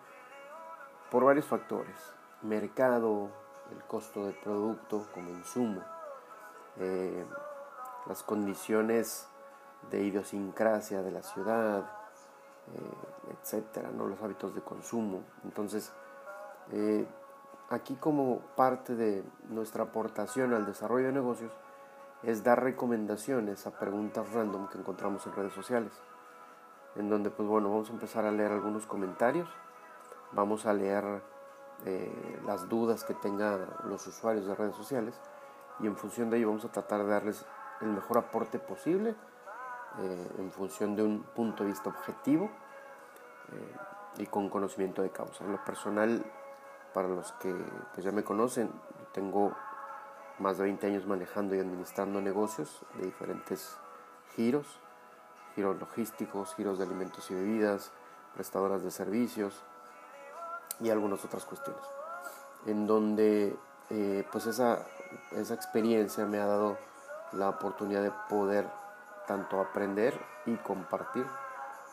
por 1.11 1.25
varios 1.25 1.47
factores. 1.47 1.95
Mercado, 2.43 3.31
el 3.71 3.83
costo 3.85 4.27
del 4.27 4.35
producto 4.35 5.07
como 5.15 5.31
insumo, 5.31 5.83
eh, 6.79 7.25
las 8.07 8.23
condiciones 8.23 9.29
de 9.91 10.03
idiosincrasia 10.03 11.03
de 11.03 11.11
la 11.11 11.23
ciudad, 11.23 11.81
eh, 12.75 13.33
etcétera, 13.41 13.91
¿no? 13.91 14.07
los 14.07 14.21
hábitos 14.23 14.55
de 14.55 14.63
consumo. 14.63 15.23
Entonces, 15.45 15.93
eh, 16.71 17.07
aquí 17.71 17.97
como 17.97 18.39
parte 18.57 18.95
de 18.95 19.25
nuestra 19.49 19.85
aportación 19.85 20.55
al 20.55 20.67
desarrollo 20.67 21.07
de 21.07 21.13
negocios 21.13 21.53
es 22.23 22.45
dar 22.45 22.63
recomendaciones 22.63 23.67
a 23.67 23.79
preguntas 23.79 24.33
random 24.33 24.69
que 24.69 24.79
encontramos 24.79 25.27
en 25.27 25.33
redes 25.35 25.53
sociales, 25.53 25.93
en 26.97 27.09
donde 27.09 27.31
pues 27.31 27.49
bueno, 27.49 27.69
vamos 27.69 27.91
a 27.91 27.93
empezar 27.93 28.25
a 28.25 28.31
leer 28.31 28.53
algunos 28.53 28.87
comentarios 28.87 29.49
vamos 30.33 30.67
a 30.67 30.73
leer 30.73 31.23
eh, 31.85 32.41
las 32.47 32.69
dudas 32.69 33.05
que 33.05 33.15
tengan 33.15 33.67
los 33.85 34.07
usuarios 34.07 34.47
de 34.47 34.55
redes 34.55 34.75
sociales 34.75 35.15
y 35.81 35.87
en 35.87 35.97
función 35.97 36.31
de 36.31 36.39
ello 36.39 36.49
vamos 36.49 36.65
a 36.65 36.73
tratar 36.73 37.05
de 37.05 37.11
darles 37.11 37.45
el 37.81 37.89
mejor 37.89 38.19
aporte 38.19 38.59
posible 38.59 39.15
eh, 40.01 40.29
en 40.39 40.53
función 40.53 40.97
de 40.97 41.03
un 41.03 41.23
punto 41.23 41.65
de 41.65 41.71
vista 41.71 41.91
objetivo 41.91 42.51
eh, 43.53 44.23
y 44.23 44.27
con 44.27 44.49
conocimiento 44.49 45.03
de 45.03 45.11
causa. 45.11 45.45
Lo 45.45 45.63
personal, 45.65 46.25
para 46.95 47.09
los 47.09 47.33
que 47.33 47.55
pues, 47.95 48.05
ya 48.05 48.13
me 48.13 48.25
conocen, 48.25 48.71
tengo 49.13 49.53
más 50.39 50.59
de 50.59 50.65
20 50.65 50.87
años 50.87 51.07
manejando 51.07 51.55
y 51.55 51.61
administrando 51.61 52.21
negocios 52.21 52.81
de 52.97 53.07
diferentes 53.07 53.77
giros, 54.35 54.67
giros 55.55 55.79
logísticos, 55.79 56.55
giros 56.55 56.79
de 56.79 56.85
alimentos 56.85 57.31
y 57.31 57.35
bebidas, 57.35 57.93
prestadoras 58.35 58.83
de 58.83 58.91
servicios, 58.91 59.63
y 60.81 60.91
algunas 60.91 61.25
otras 61.25 61.45
cuestiones. 61.45 61.83
En 62.67 62.87
donde 62.87 63.57
eh, 63.91 64.27
pues 64.31 64.47
esa, 64.47 64.85
esa 65.33 65.55
experiencia 65.55 66.27
me 66.27 66.39
ha 66.39 66.47
dado 66.47 66.77
la 67.33 67.49
oportunidad 67.49 68.03
de 68.03 68.13
poder 68.29 68.67
tanto 69.33 69.63
aprender 69.63 70.13
y 70.45 70.57
compartir 70.57 71.27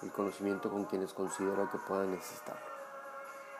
el 0.01 0.12
conocimiento 0.12 0.69
con 0.69 0.84
quienes 0.84 1.13
considero 1.13 1.72
que 1.72 1.77
puedan 1.77 2.12
necesitar. 2.12 2.58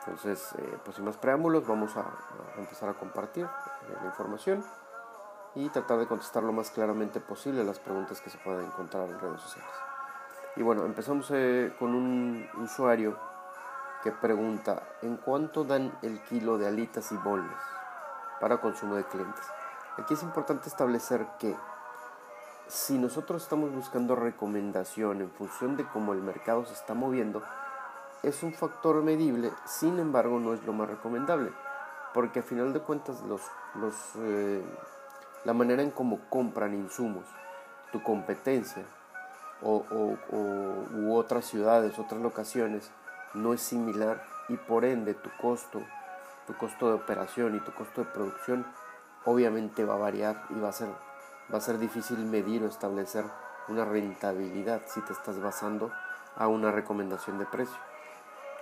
Entonces, 0.00 0.52
eh, 0.58 0.78
pues 0.84 0.96
sin 0.96 1.06
más 1.06 1.16
preámbulos, 1.16 1.66
vamos 1.66 1.96
a, 1.96 2.04
empezar 2.58 2.90
a 2.90 2.94
compartir 2.94 3.46
eh, 3.46 3.96
la 4.02 4.06
información 4.06 4.62
y 5.54 5.66
tratar 5.70 5.98
de 5.98 6.06
contestar 6.06 6.42
lo 6.42 6.52
más 6.52 6.70
claramente 6.70 7.20
posible 7.20 7.64
las 7.64 7.78
preguntas 7.78 8.20
que 8.20 8.28
se 8.28 8.36
puedan 8.36 8.66
encontrar 8.66 9.08
en 9.08 9.18
redes 9.18 9.40
sociales. 9.40 9.72
Y 10.56 10.62
bueno, 10.62 10.84
empezamos 10.84 11.28
con 11.78 11.94
un 11.94 12.46
usuario 12.58 13.16
que 14.02 14.12
pregunta, 14.12 14.82
¿en 15.00 15.16
cuánto 15.16 15.64
dan 15.64 15.90
el 16.02 16.22
kilo 16.24 16.58
de 16.58 16.66
alitas 16.66 17.12
y 17.12 17.16
boles 17.16 17.56
para 18.40 18.60
consumo 18.60 18.96
de 18.96 19.04
clientes? 19.04 19.44
Aquí 19.96 20.12
es 20.12 20.22
importante 20.22 20.68
establecer 20.68 21.26
que 21.38 21.56
si 22.70 22.98
nosotros 22.98 23.42
estamos 23.42 23.74
buscando 23.74 24.14
recomendación 24.14 25.20
en 25.20 25.30
función 25.30 25.76
de 25.76 25.84
cómo 25.84 26.12
el 26.12 26.22
mercado 26.22 26.64
se 26.64 26.74
está 26.74 26.94
moviendo, 26.94 27.42
es 28.22 28.42
un 28.42 28.52
factor 28.52 29.02
medible, 29.02 29.50
sin 29.66 29.98
embargo 29.98 30.38
no 30.38 30.54
es 30.54 30.64
lo 30.64 30.72
más 30.72 30.88
recomendable, 30.88 31.50
porque 32.14 32.40
a 32.40 32.42
final 32.42 32.72
de 32.72 32.80
cuentas 32.80 33.22
los, 33.22 33.40
los, 33.74 33.94
eh, 34.18 34.62
la 35.44 35.52
manera 35.52 35.82
en 35.82 35.90
cómo 35.90 36.20
compran 36.28 36.74
insumos, 36.74 37.24
tu 37.90 38.02
competencia 38.02 38.84
o, 39.62 39.84
u 40.30 41.14
otras 41.14 41.46
ciudades, 41.46 41.98
otras 41.98 42.20
locaciones, 42.20 42.90
no 43.34 43.52
es 43.52 43.60
similar 43.60 44.22
y 44.48 44.56
por 44.56 44.84
ende 44.84 45.14
tu 45.14 45.30
costo, 45.40 45.82
tu 46.46 46.56
costo 46.56 46.88
de 46.88 46.94
operación 46.94 47.56
y 47.56 47.60
tu 47.60 47.72
costo 47.72 48.02
de 48.02 48.10
producción 48.10 48.64
obviamente 49.24 49.84
va 49.84 49.94
a 49.94 49.98
variar 49.98 50.44
y 50.50 50.60
va 50.60 50.68
a 50.68 50.72
ser, 50.72 50.88
va 51.52 51.58
a 51.58 51.60
ser 51.60 51.78
difícil 51.78 52.18
medir 52.18 52.62
o 52.62 52.66
establecer 52.66 53.24
una 53.68 53.84
rentabilidad 53.84 54.82
si 54.86 55.00
te 55.02 55.12
estás 55.12 55.40
basando 55.40 55.90
a 56.36 56.48
una 56.48 56.70
recomendación 56.70 57.38
de 57.38 57.46
precio. 57.46 57.76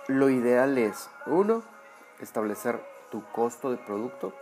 Lo 0.07 0.29
ideal 0.29 0.77
es, 0.77 1.09
uno, 1.25 1.63
establecer 2.19 2.83
tu 3.11 3.23
costo 3.31 3.71
de 3.71 3.77
producto 3.77 4.33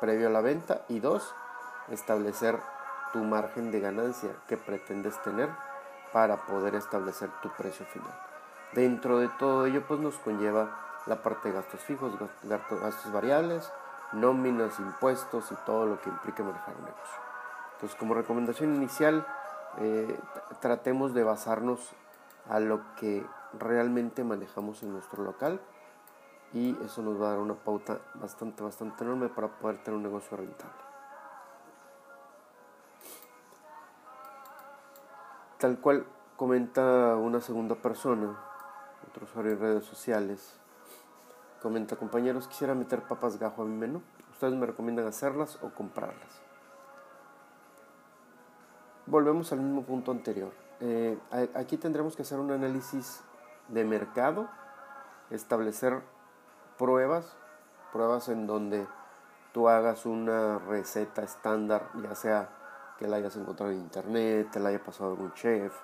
previo 0.00 0.28
a 0.28 0.30
la 0.30 0.40
venta 0.40 0.82
y 0.88 1.00
dos, 1.00 1.34
establecer 1.88 2.58
tu 3.12 3.18
margen 3.18 3.70
de 3.70 3.80
ganancia 3.80 4.30
que 4.48 4.56
pretendes 4.56 5.20
tener 5.22 5.50
para 6.12 6.36
poder 6.46 6.74
establecer 6.74 7.30
tu 7.42 7.50
precio 7.50 7.84
final. 7.86 8.14
Dentro 8.72 9.18
de 9.18 9.28
todo 9.28 9.66
ello, 9.66 9.82
pues 9.86 10.00
nos 10.00 10.16
conlleva 10.18 10.70
la 11.06 11.22
parte 11.22 11.48
de 11.48 11.54
gastos 11.54 11.80
fijos, 11.80 12.12
gastos 12.42 13.12
variables, 13.12 13.70
nóminas, 14.12 14.78
impuestos 14.78 15.50
y 15.52 15.54
todo 15.66 15.86
lo 15.86 16.00
que 16.00 16.08
implique 16.08 16.42
manejar 16.42 16.74
un 16.76 16.84
negocio. 16.84 17.29
Entonces, 17.80 17.98
como 17.98 18.12
recomendación 18.12 18.74
inicial, 18.74 19.26
eh, 19.78 20.20
tratemos 20.60 21.14
de 21.14 21.24
basarnos 21.24 21.80
a 22.46 22.60
lo 22.60 22.94
que 22.96 23.24
realmente 23.58 24.22
manejamos 24.22 24.82
en 24.82 24.92
nuestro 24.92 25.24
local 25.24 25.62
y 26.52 26.76
eso 26.84 27.00
nos 27.00 27.18
va 27.18 27.28
a 27.28 27.30
dar 27.30 27.38
una 27.38 27.54
pauta 27.54 27.98
bastante, 28.16 28.62
bastante 28.62 29.02
enorme 29.02 29.30
para 29.30 29.48
poder 29.48 29.82
tener 29.82 29.96
un 29.96 30.02
negocio 30.02 30.36
rentable. 30.36 30.76
Tal 35.56 35.78
cual 35.78 36.04
comenta 36.36 37.16
una 37.16 37.40
segunda 37.40 37.76
persona, 37.76 38.36
otro 39.08 39.24
usuario 39.24 39.52
en 39.52 39.60
redes 39.60 39.84
sociales. 39.84 40.60
Comenta, 41.62 41.96
compañeros, 41.96 42.46
quisiera 42.46 42.74
meter 42.74 43.00
papas 43.04 43.38
gajo 43.38 43.62
a 43.62 43.64
mi 43.64 43.74
menú. 43.74 44.02
¿Ustedes 44.32 44.52
me 44.52 44.66
recomiendan 44.66 45.06
hacerlas 45.06 45.58
o 45.62 45.70
comprarlas? 45.70 46.49
Volvemos 49.10 49.50
al 49.50 49.58
mismo 49.58 49.82
punto 49.82 50.12
anterior. 50.12 50.52
Eh, 50.78 51.18
aquí 51.56 51.76
tendremos 51.76 52.14
que 52.14 52.22
hacer 52.22 52.38
un 52.38 52.52
análisis 52.52 53.22
de 53.66 53.84
mercado, 53.84 54.48
establecer 55.30 56.00
pruebas, 56.78 57.36
pruebas 57.92 58.28
en 58.28 58.46
donde 58.46 58.86
tú 59.52 59.68
hagas 59.68 60.06
una 60.06 60.60
receta 60.60 61.24
estándar, 61.24 61.90
ya 62.00 62.14
sea 62.14 62.50
que 63.00 63.08
la 63.08 63.16
hayas 63.16 63.34
encontrado 63.34 63.72
en 63.72 63.78
internet, 63.78 64.50
te 64.52 64.60
la 64.60 64.68
haya 64.68 64.84
pasado 64.84 65.10
algún 65.10 65.34
chef, 65.34 65.74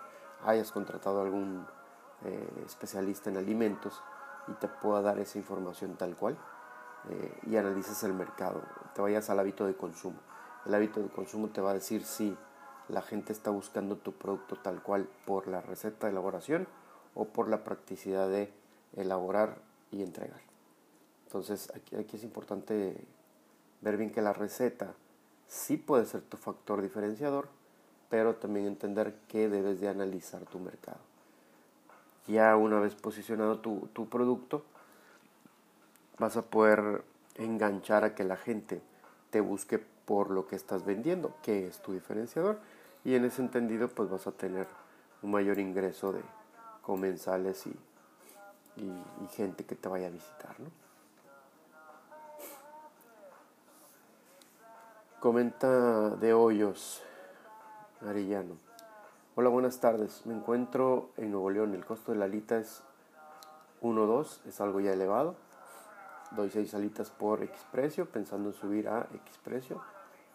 hayas 0.45 0.71
contratado 0.71 1.21
algún 1.21 1.67
eh, 2.25 2.63
especialista 2.65 3.29
en 3.29 3.39
alimentos 3.39 4.05
y 4.47 4.53
te 4.53 4.69
pueda 4.69 5.03
dar 5.03 5.19
esa 5.19 5.37
información 5.37 5.97
tal 5.97 6.15
cual 6.15 6.39
eh, 7.11 7.41
y 7.49 7.57
analices 7.57 8.05
el 8.05 8.15
mercado, 8.15 8.63
te 8.95 9.03
vayas 9.03 9.29
al 9.31 9.41
hábito 9.41 9.67
de 9.67 9.75
consumo. 9.75 10.21
El 10.65 10.73
hábito 10.75 11.03
de 11.03 11.09
consumo 11.09 11.49
te 11.49 11.61
va 11.61 11.71
a 11.71 11.75
decir 11.75 12.05
si 12.05 12.39
la 12.89 13.03
gente 13.03 13.33
está 13.33 13.51
buscando 13.51 13.97
tu 13.97 14.13
producto 14.13 14.57
tal 14.57 14.83
cual 14.83 15.09
por 15.25 15.49
la 15.49 15.61
receta 15.61 16.07
de 16.07 16.13
elaboración 16.13 16.67
o 17.15 17.27
por 17.27 17.49
la 17.49 17.65
practicidad 17.65 18.29
de 18.29 18.53
elaborar 18.95 19.59
y 19.91 20.03
entregar. 20.03 20.41
Entonces 21.27 21.73
aquí, 21.75 22.17
es 22.17 22.23
importante 22.23 22.97
ver 23.81 23.97
bien 23.97 24.11
que 24.11 24.23
la 24.23 24.33
receta 24.33 24.95
sí 25.49 25.77
puede 25.77 26.07
ser 26.07 26.23
tu 26.23 26.37
factor 26.37 26.83
diferenciador, 26.83 27.49
pero 28.09 28.37
también 28.37 28.67
entender 28.67 29.15
que 29.29 29.49
debes 29.49 29.81
de 29.81 29.89
analizar 29.89 30.45
tu 30.45 30.59
mercado 30.59 31.01
ya 32.27 32.57
una 32.57 32.81
vez 32.81 32.95
posicionado 32.95 33.59
tu, 33.59 34.09
producto, 34.09 34.65
vas 36.19 36.37
a 36.37 36.43
poder 36.43 37.03
enganchar 37.37 38.05
a 38.05 38.15
que 38.15 38.25
la 38.25 38.37
gente 38.37 38.81
te 39.31 39.41
busque 39.41 39.79
por 39.79 40.31
lo 40.31 40.47
que 40.47 40.57
estás 40.57 40.85
vendiendo, 40.85 41.35
que 41.43 41.67
es 41.67 41.81
tu 41.81 41.93
diferenciador, 41.93 42.59
y 43.07 43.15
en 43.15 43.25
ese 43.25 43.41
entendido 43.41 43.87
pues 43.87 44.11
vas 44.11 44.27
a 44.27 44.33
tener 44.33 44.67
un 45.23 45.31
mayor 45.31 45.61
ingreso 45.61 46.13
de 46.13 46.23
comensales 46.83 47.65
y, 47.69 47.77
y, 48.83 49.29
gente 49.29 49.65
que 49.65 49.77
te 49.77 49.89
vaya 49.89 50.09
a 50.09 50.11
visitar. 50.11 50.59
¿no? 50.59 50.67
Comenta 55.21 56.11
de 56.17 56.35
Hoyos, 56.35 57.01
Arellano. 58.05 58.57
Hola, 59.37 59.51
buenas 59.51 59.79
tardes. 59.79 60.27
Me 60.27 60.35
encuentro 60.35 61.11
en 61.17 61.31
Nuevo 61.31 61.51
León. 61.51 61.75
El 61.77 61.87
costo 61.87 62.11
de 62.11 62.19
la 62.19 62.25
alita 62.25 62.59
es 62.59 62.83
1.2, 63.83 64.47
es 64.49 64.61
algo 64.61 64.81
ya 64.81 64.93
elevado. 64.93 65.37
Doy 66.33 66.51
6 66.51 66.75
alitas 66.75 67.11
por 67.11 67.41
X 67.45 67.57
precio, 67.71 68.07
pensando 68.07 68.49
en 68.49 68.55
subir 68.57 68.89
a 68.89 69.07
X 69.13 69.39
precio 69.45 69.81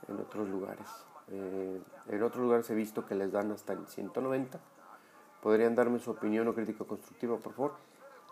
en 0.08 0.22
otros 0.22 0.48
lugares. 0.48 1.11
Eh, 1.32 1.82
en 2.10 2.24
otros 2.24 2.44
lugares 2.44 2.70
he 2.70 2.76
visto 2.76 3.06
que 3.06 3.16
les 3.16 3.32
dan 3.32 3.52
hasta 3.52 3.74
el 3.74 3.88
190. 3.88 4.60
¿Podrían 5.42 5.76
darme 5.76 6.00
su 6.00 6.12
opinión 6.12 6.48
o 6.48 6.54
crítica 6.54 6.84
constructiva, 6.84 7.38
por 7.38 7.54
favor? 7.54 7.74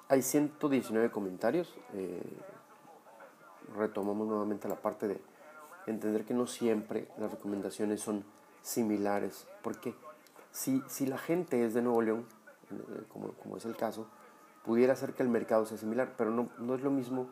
Hay 0.09 0.21
119 0.21 1.09
comentarios. 1.11 1.73
Eh, 1.93 2.21
retomamos 3.75 4.27
nuevamente 4.27 4.67
la 4.67 4.75
parte 4.75 5.07
de 5.07 5.21
entender 5.87 6.25
que 6.25 6.33
no 6.33 6.45
siempre 6.45 7.07
las 7.17 7.31
recomendaciones 7.31 8.01
son 8.01 8.23
similares. 8.61 9.47
Porque 9.63 9.95
si, 10.51 10.83
si 10.87 11.05
la 11.05 11.17
gente 11.17 11.65
es 11.65 11.73
de 11.73 11.81
Nuevo 11.81 12.01
León, 12.01 12.25
eh, 12.71 13.03
como, 13.07 13.29
como 13.33 13.57
es 13.57 13.65
el 13.65 13.75
caso, 13.75 14.07
pudiera 14.65 14.95
ser 14.95 15.13
que 15.13 15.23
el 15.23 15.29
mercado 15.29 15.65
sea 15.65 15.77
similar, 15.77 16.13
pero 16.17 16.31
no, 16.31 16.49
no 16.59 16.75
es 16.75 16.81
lo 16.81 16.91
mismo 16.91 17.29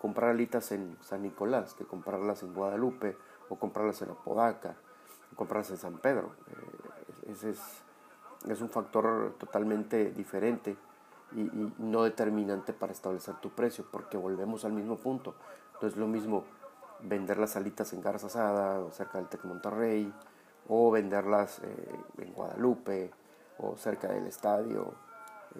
comprar 0.00 0.30
alitas 0.30 0.70
en 0.70 0.96
San 1.02 1.22
Nicolás 1.22 1.74
que 1.74 1.84
comprarlas 1.84 2.44
en 2.44 2.54
Guadalupe 2.54 3.16
o 3.48 3.56
comprarlas 3.56 4.00
en 4.02 4.10
Apodaca 4.10 4.76
o 5.32 5.36
comprarlas 5.36 5.70
en 5.70 5.76
San 5.78 5.98
Pedro. 5.98 6.32
Eh, 6.48 7.32
ese 7.32 7.50
es, 7.50 7.60
es, 8.48 8.60
un 8.60 8.70
factor 8.70 9.34
totalmente 9.38 10.10
diferente 10.10 10.76
y, 11.32 11.40
y, 11.40 11.74
no 11.78 12.04
determinante 12.04 12.72
para 12.72 12.92
establecer 12.92 13.36
tu 13.36 13.50
precio, 13.50 13.84
porque 13.90 14.16
volvemos 14.16 14.64
al 14.64 14.72
mismo 14.72 14.96
punto. 14.96 15.34
No 15.80 15.88
es 15.88 15.96
lo 15.96 16.06
mismo 16.06 16.44
vender 17.00 17.38
las 17.38 17.56
alitas 17.56 17.92
en 17.92 18.00
Garza 18.00 18.26
Asada 18.26 18.80
o 18.80 18.90
cerca 18.90 19.18
del 19.18 19.28
Tec 19.28 19.44
Monterrey 19.44 20.12
o 20.68 20.90
venderlas 20.90 21.60
eh, 21.60 22.00
en 22.18 22.32
Guadalupe 22.32 23.10
o 23.58 23.76
cerca 23.76 24.08
del 24.08 24.26
estadio 24.26 24.92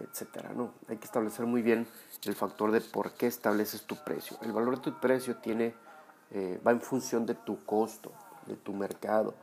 etcétera, 0.03 0.53
¿no? 0.55 0.73
Hay 0.89 0.97
que 0.97 1.05
establecer 1.05 1.47
muy 1.47 1.63
bien 1.63 1.87
el 2.25 2.35
factor 2.35 2.71
de 2.71 2.81
por 2.81 3.13
qué 3.13 3.27
estableces 3.27 3.83
tu 3.83 3.97
precio. 3.97 4.37
El 4.43 4.53
valor 4.53 4.77
de 4.77 4.83
tu 4.83 5.01
precio 5.01 5.37
tiene, 5.37 5.75
eh, 6.31 6.61
va 6.67 6.73
en 6.73 6.81
función 6.81 7.27
de 7.27 7.35
tu 7.35 7.65
costo, 7.65 8.13
de 8.47 8.57
tu 8.57 8.73
mercado, 8.73 9.35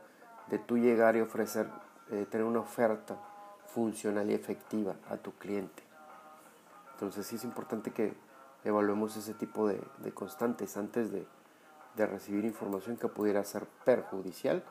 de 0.48 0.58
tu 0.58 0.76
llegar 0.78 1.16
y 1.16 1.20
ofrecer, 1.20 1.68
eh, 2.10 2.26
tener 2.30 2.46
una 2.46 2.60
oferta 2.60 3.16
funcional 3.74 4.30
y 4.30 4.34
efectiva 4.34 4.94
a 5.10 5.16
tu 5.16 5.32
cliente. 5.32 5.82
Entonces 6.92 7.26
sí 7.26 7.36
es 7.36 7.44
importante 7.44 7.90
que 7.90 8.14
evaluemos 8.64 9.16
ese 9.16 9.34
tipo 9.34 9.68
de, 9.68 9.82
de 9.98 10.12
constantes 10.12 10.76
antes 10.76 11.12
de, 11.12 11.26
de 11.96 12.06
recibir 12.06 12.44
información 12.44 12.96
que 12.96 13.08
pudiera 13.08 13.44
ser 13.44 13.66
perjudicial 13.84 14.62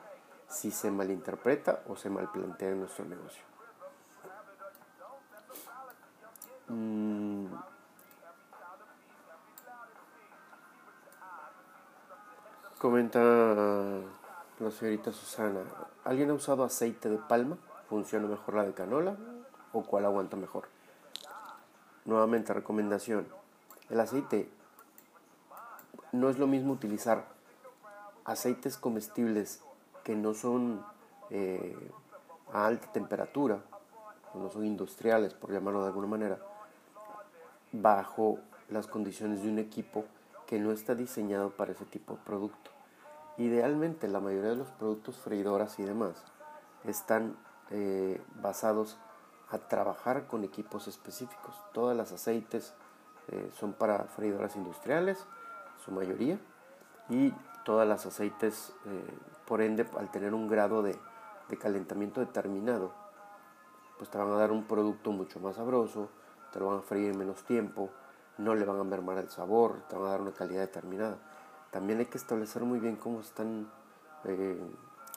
si 0.47 0.71
se 0.71 0.91
malinterpreta 0.91 1.81
o 1.87 1.95
se 1.95 2.09
malplantea 2.09 2.69
en 2.69 2.79
nuestro 2.79 3.05
negocio. 3.05 3.43
Mm. 6.67 7.45
Comenta 12.79 13.19
la 14.59 14.71
señorita 14.71 15.11
Susana, 15.11 15.61
¿alguien 16.05 16.29
ha 16.29 16.33
usado 16.33 16.63
aceite 16.63 17.09
de 17.09 17.17
palma? 17.17 17.57
¿Funciona 17.89 18.27
mejor 18.27 18.55
la 18.55 18.63
de 18.63 18.73
canola 18.73 19.17
o 19.73 19.83
cuál 19.83 20.05
aguanta 20.05 20.37
mejor? 20.37 20.69
Nuevamente, 22.05 22.53
recomendación. 22.53 23.27
El 23.89 23.99
aceite 23.99 24.49
no 26.13 26.29
es 26.29 26.39
lo 26.39 26.47
mismo 26.47 26.71
utilizar 26.71 27.25
aceites 28.23 28.77
comestibles 28.77 29.61
que 30.03 30.15
no 30.15 30.33
son 30.33 30.85
eh, 31.29 31.91
a 32.53 32.65
alta 32.65 32.91
temperatura, 32.93 33.59
no 34.33 34.49
son 34.49 34.65
industriales, 34.65 35.33
por 35.33 35.51
llamarlo 35.51 35.81
de 35.81 35.87
alguna 35.87 36.07
manera, 36.07 36.39
bajo 37.71 38.39
las 38.69 38.87
condiciones 38.87 39.43
de 39.43 39.49
un 39.49 39.59
equipo 39.59 40.05
que 40.47 40.59
no 40.59 40.71
está 40.71 40.95
diseñado 40.95 41.49
para 41.51 41.73
ese 41.73 41.85
tipo 41.85 42.13
de 42.13 42.19
producto. 42.21 42.74
Idealmente 43.37 44.07
la 44.07 44.19
mayoría 44.19 44.51
de 44.51 44.55
los 44.55 44.69
productos 44.71 45.17
freidoras 45.17 45.77
y 45.79 45.83
demás 45.83 46.23
están 46.85 47.35
eh, 47.69 48.21
basados 48.41 48.97
a 49.49 49.57
trabajar 49.57 50.27
con 50.27 50.43
equipos 50.43 50.87
específicos. 50.87 51.55
Todas 51.73 51.97
las 51.97 52.11
aceites 52.13 52.73
eh, 53.27 53.51
son 53.59 53.73
para 53.73 54.05
freidoras 54.05 54.55
industriales, 54.55 55.25
su 55.83 55.91
mayoría, 55.91 56.39
y 57.09 57.33
todas 57.65 57.87
las 57.87 58.05
aceites, 58.05 58.73
eh, 58.85 59.17
por 59.45 59.61
ende, 59.61 59.85
al 59.97 60.09
tener 60.11 60.33
un 60.33 60.47
grado 60.47 60.81
de, 60.81 60.97
de 61.49 61.57
calentamiento 61.57 62.21
determinado, 62.21 62.93
pues 63.97 64.09
te 64.09 64.17
van 64.17 64.31
a 64.31 64.35
dar 64.35 64.51
un 64.51 64.63
producto 64.63 65.11
mucho 65.11 65.39
más 65.39 65.57
sabroso, 65.57 66.09
te 66.53 66.59
lo 66.59 66.67
van 66.67 66.79
a 66.79 66.81
freír 66.81 67.11
en 67.11 67.17
menos 67.17 67.43
tiempo, 67.43 67.89
no 68.37 68.55
le 68.55 68.65
van 68.65 68.79
a 68.79 68.83
mermar 68.83 69.17
el 69.17 69.29
sabor, 69.29 69.83
te 69.89 69.95
van 69.95 70.07
a 70.07 70.11
dar 70.11 70.21
una 70.21 70.31
calidad 70.31 70.61
determinada. 70.61 71.17
También 71.75 71.99
hay 71.99 72.05
que 72.05 72.17
establecer 72.17 72.63
muy 72.63 72.79
bien 72.79 72.95
cómo 72.95 73.19
están 73.19 73.69
eh, 74.23 74.57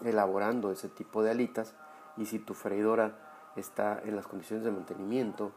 elaborando 0.03 0.73
ese 0.73 0.89
tipo 0.89 1.23
de 1.23 1.31
alitas 1.31 1.73
y 2.17 2.27
si 2.27 2.41
tu 2.41 2.53
freidora 2.53 3.17
está 3.55 4.03
en 4.03 4.17
las 4.17 4.27
condiciones 4.27 4.65
de 4.65 4.73
mantenimiento, 4.73 5.53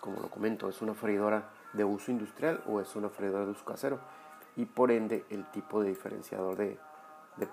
como 0.00 0.20
lo 0.20 0.28
comento, 0.28 0.68
es 0.68 0.82
una 0.82 0.94
freidora 0.94 1.50
de 1.72 1.84
uso 1.84 2.10
industrial 2.10 2.64
o 2.66 2.80
es 2.80 2.96
una 2.96 3.10
freidora 3.10 3.44
de 3.44 3.52
uso 3.52 3.64
casero 3.64 4.00
y 4.56 4.64
por 4.64 4.90
ende 4.90 5.24
el 5.30 5.48
tipo 5.52 5.82
de 5.82 5.90
diferenciador 5.90 6.56
de, 6.56 6.80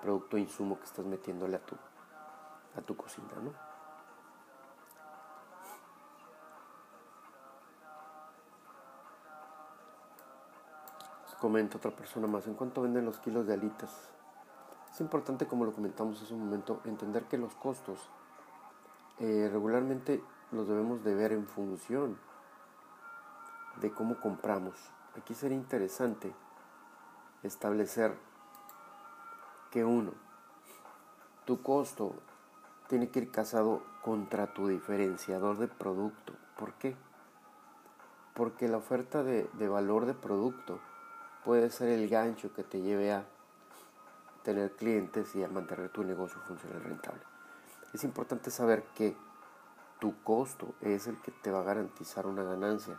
producto 0.02 0.36
insumo 0.36 0.80
que 0.80 0.86
estás 0.86 1.06
metiéndole 1.06 1.54
a 1.54 1.60
tu, 1.60 1.76
a 2.76 2.80
tu 2.80 2.96
cocina. 2.96 3.28
¿no? 3.44 3.65
Comenta 11.40 11.76
otra 11.76 11.90
persona 11.90 12.26
más, 12.26 12.46
¿en 12.46 12.54
cuánto 12.54 12.82
venden 12.82 13.04
los 13.04 13.18
kilos 13.18 13.46
de 13.46 13.54
alitas? 13.54 13.90
Es 14.90 15.00
importante, 15.02 15.46
como 15.46 15.66
lo 15.66 15.72
comentamos 15.72 16.22
hace 16.22 16.32
un 16.32 16.40
momento, 16.40 16.80
entender 16.84 17.24
que 17.24 17.36
los 17.36 17.54
costos 17.54 17.98
eh, 19.18 19.50
regularmente 19.52 20.24
los 20.50 20.66
debemos 20.66 21.04
de 21.04 21.14
ver 21.14 21.32
en 21.32 21.46
función 21.46 22.18
de 23.82 23.90
cómo 23.90 24.18
compramos. 24.20 24.74
Aquí 25.18 25.34
sería 25.34 25.58
interesante 25.58 26.32
establecer 27.42 28.16
que 29.70 29.84
uno, 29.84 30.12
tu 31.44 31.60
costo 31.60 32.14
tiene 32.88 33.10
que 33.10 33.18
ir 33.18 33.30
casado 33.30 33.82
contra 34.02 34.54
tu 34.54 34.68
diferenciador 34.68 35.58
de 35.58 35.68
producto. 35.68 36.32
¿Por 36.58 36.72
qué? 36.74 36.96
Porque 38.34 38.68
la 38.68 38.78
oferta 38.78 39.22
de, 39.22 39.50
de 39.52 39.68
valor 39.68 40.06
de 40.06 40.14
producto 40.14 40.78
puede 41.46 41.70
ser 41.70 41.90
el 41.90 42.08
gancho 42.08 42.52
que 42.52 42.64
te 42.64 42.82
lleve 42.82 43.12
a 43.12 43.24
tener 44.42 44.72
clientes 44.72 45.32
y 45.36 45.44
a 45.44 45.48
mantener 45.48 45.90
tu 45.90 46.02
negocio 46.02 46.40
funcional 46.40 46.82
rentable. 46.82 47.22
Es 47.94 48.02
importante 48.02 48.50
saber 48.50 48.82
que 48.96 49.16
tu 50.00 50.20
costo 50.24 50.74
es 50.80 51.06
el 51.06 51.20
que 51.22 51.30
te 51.30 51.52
va 51.52 51.60
a 51.60 51.62
garantizar 51.62 52.26
una 52.26 52.42
ganancia, 52.42 52.98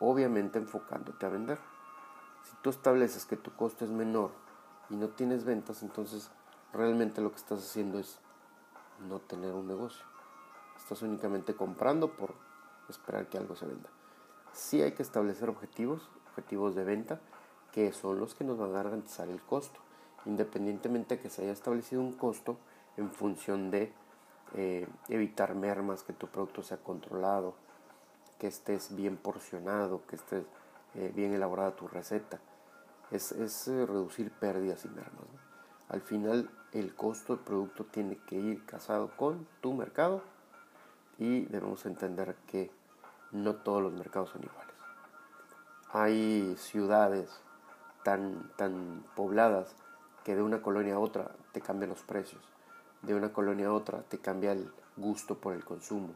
obviamente 0.00 0.58
enfocándote 0.58 1.24
a 1.24 1.28
vender. 1.28 1.60
Si 2.42 2.56
tú 2.62 2.70
estableces 2.70 3.26
que 3.26 3.36
tu 3.36 3.54
costo 3.54 3.84
es 3.84 3.92
menor 3.92 4.32
y 4.90 4.96
no 4.96 5.10
tienes 5.10 5.44
ventas, 5.44 5.84
entonces 5.84 6.32
realmente 6.72 7.20
lo 7.20 7.30
que 7.30 7.36
estás 7.36 7.60
haciendo 7.60 8.00
es 8.00 8.18
no 9.08 9.20
tener 9.20 9.52
un 9.52 9.68
negocio. 9.68 10.04
Estás 10.76 11.00
únicamente 11.02 11.54
comprando 11.54 12.10
por 12.10 12.34
esperar 12.88 13.28
que 13.28 13.38
algo 13.38 13.54
se 13.54 13.66
venda. 13.66 13.88
Sí 14.52 14.82
hay 14.82 14.92
que 14.92 15.02
establecer 15.04 15.48
objetivos, 15.48 16.10
objetivos 16.26 16.74
de 16.74 16.82
venta, 16.82 17.20
que 17.74 17.92
son 17.92 18.20
los 18.20 18.36
que 18.36 18.44
nos 18.44 18.56
van 18.56 18.70
a 18.70 18.84
garantizar 18.84 19.28
el 19.28 19.42
costo, 19.42 19.80
independientemente 20.26 21.16
de 21.16 21.22
que 21.22 21.28
se 21.28 21.42
haya 21.42 21.50
establecido 21.50 22.00
un 22.02 22.12
costo 22.12 22.56
en 22.96 23.10
función 23.10 23.72
de 23.72 23.92
eh, 24.54 24.86
evitar 25.08 25.56
mermas, 25.56 26.04
que 26.04 26.12
tu 26.12 26.28
producto 26.28 26.62
sea 26.62 26.76
controlado, 26.76 27.56
que 28.38 28.46
estés 28.46 28.94
bien 28.94 29.16
porcionado, 29.16 30.06
que 30.06 30.14
estés 30.14 30.44
eh, 30.94 31.10
bien 31.16 31.34
elaborada 31.34 31.74
tu 31.74 31.88
receta. 31.88 32.38
Es, 33.10 33.32
eh, 33.32 33.86
reducir 33.86 34.30
pérdidas 34.30 34.84
y 34.84 34.88
mermas. 34.90 35.24
Al 35.88 36.00
final 36.00 36.48
el 36.70 36.94
costo 36.94 37.34
del 37.34 37.44
producto 37.44 37.86
tiene 37.86 38.18
que 38.18 38.36
ir 38.36 38.64
casado 38.66 39.10
con 39.16 39.48
tu 39.60 39.74
mercado 39.74 40.22
y 41.18 41.46
debemos 41.46 41.86
entender 41.86 42.36
que 42.46 42.70
no 43.32 43.56
todos 43.56 43.82
los 43.82 43.92
mercados 43.92 44.30
son 44.30 44.44
iguales 44.44 44.74
hay 45.94 46.56
ciudades 46.58 47.30
tan, 48.04 48.50
tan 48.56 49.04
pobladas 49.16 49.74
que 50.22 50.36
de 50.36 50.42
una 50.42 50.62
colonia 50.62 50.94
a 50.94 50.98
otra 51.00 51.32
te 51.52 51.60
cambian 51.60 51.90
los 51.90 52.02
precios, 52.02 52.42
de 53.02 53.14
una 53.14 53.32
colonia 53.32 53.66
a 53.68 53.72
otra 53.72 54.02
te 54.02 54.18
cambia 54.18 54.52
el 54.52 54.70
gusto 54.96 55.36
por 55.38 55.54
el 55.54 55.64
consumo, 55.64 56.14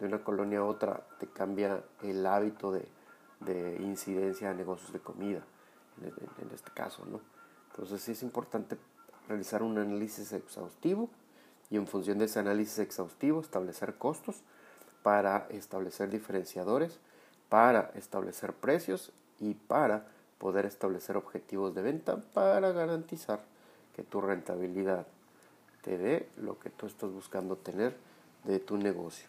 de 0.00 0.06
una 0.06 0.22
colonia 0.24 0.60
a 0.60 0.64
otra 0.64 1.02
te 1.20 1.26
cambia 1.26 1.82
el 2.02 2.26
hábito 2.26 2.72
de, 2.72 2.86
incidencia 3.80 4.50
a 4.50 4.54
negocios 4.54 4.92
de 4.92 4.98
comida, 4.98 5.42
en, 6.02 6.50
este 6.52 6.70
caso, 6.72 7.04
¿no? 7.06 7.20
Entonces 7.70 8.02
sí 8.02 8.12
es 8.12 8.22
importante 8.22 8.76
realizar 9.28 9.62
un 9.62 9.78
análisis 9.78 10.32
exhaustivo 10.32 11.08
y 11.70 11.76
en 11.76 11.86
función 11.86 12.18
de 12.18 12.24
ese 12.24 12.40
análisis 12.40 12.78
exhaustivo 12.80 13.40
establecer 13.40 13.94
costos 13.94 14.42
para 15.02 15.46
establecer 15.50 16.10
diferenciadores, 16.10 16.98
para 17.48 17.92
establecer 17.94 18.52
precios 18.52 19.12
y 19.38 19.54
para 19.54 20.06
poder 20.38 20.66
establecer 20.66 21.16
objetivos 21.16 21.74
de 21.74 21.82
venta 21.82 22.16
para 22.32 22.72
garantizar 22.72 23.44
que 23.94 24.02
tu 24.02 24.20
rentabilidad 24.20 25.06
te 25.82 25.98
dé 25.98 26.28
lo 26.36 26.58
que 26.58 26.70
tú 26.70 26.86
estás 26.86 27.10
buscando 27.10 27.56
tener 27.56 27.96
de 28.44 28.58
tu 28.58 28.76
negocio. 28.76 29.28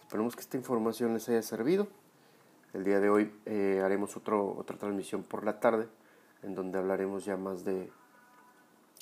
Esperemos 0.00 0.34
que 0.34 0.40
esta 0.40 0.56
información 0.56 1.12
les 1.14 1.28
haya 1.28 1.42
servido. 1.42 1.88
El 2.72 2.84
día 2.84 3.00
de 3.00 3.10
hoy 3.10 3.32
eh, 3.46 3.80
haremos 3.84 4.16
otro, 4.16 4.54
otra 4.56 4.76
transmisión 4.76 5.22
por 5.22 5.44
la 5.44 5.60
tarde 5.60 5.88
en 6.42 6.54
donde 6.54 6.78
hablaremos 6.78 7.24
ya 7.24 7.36
más 7.36 7.64
de 7.64 7.90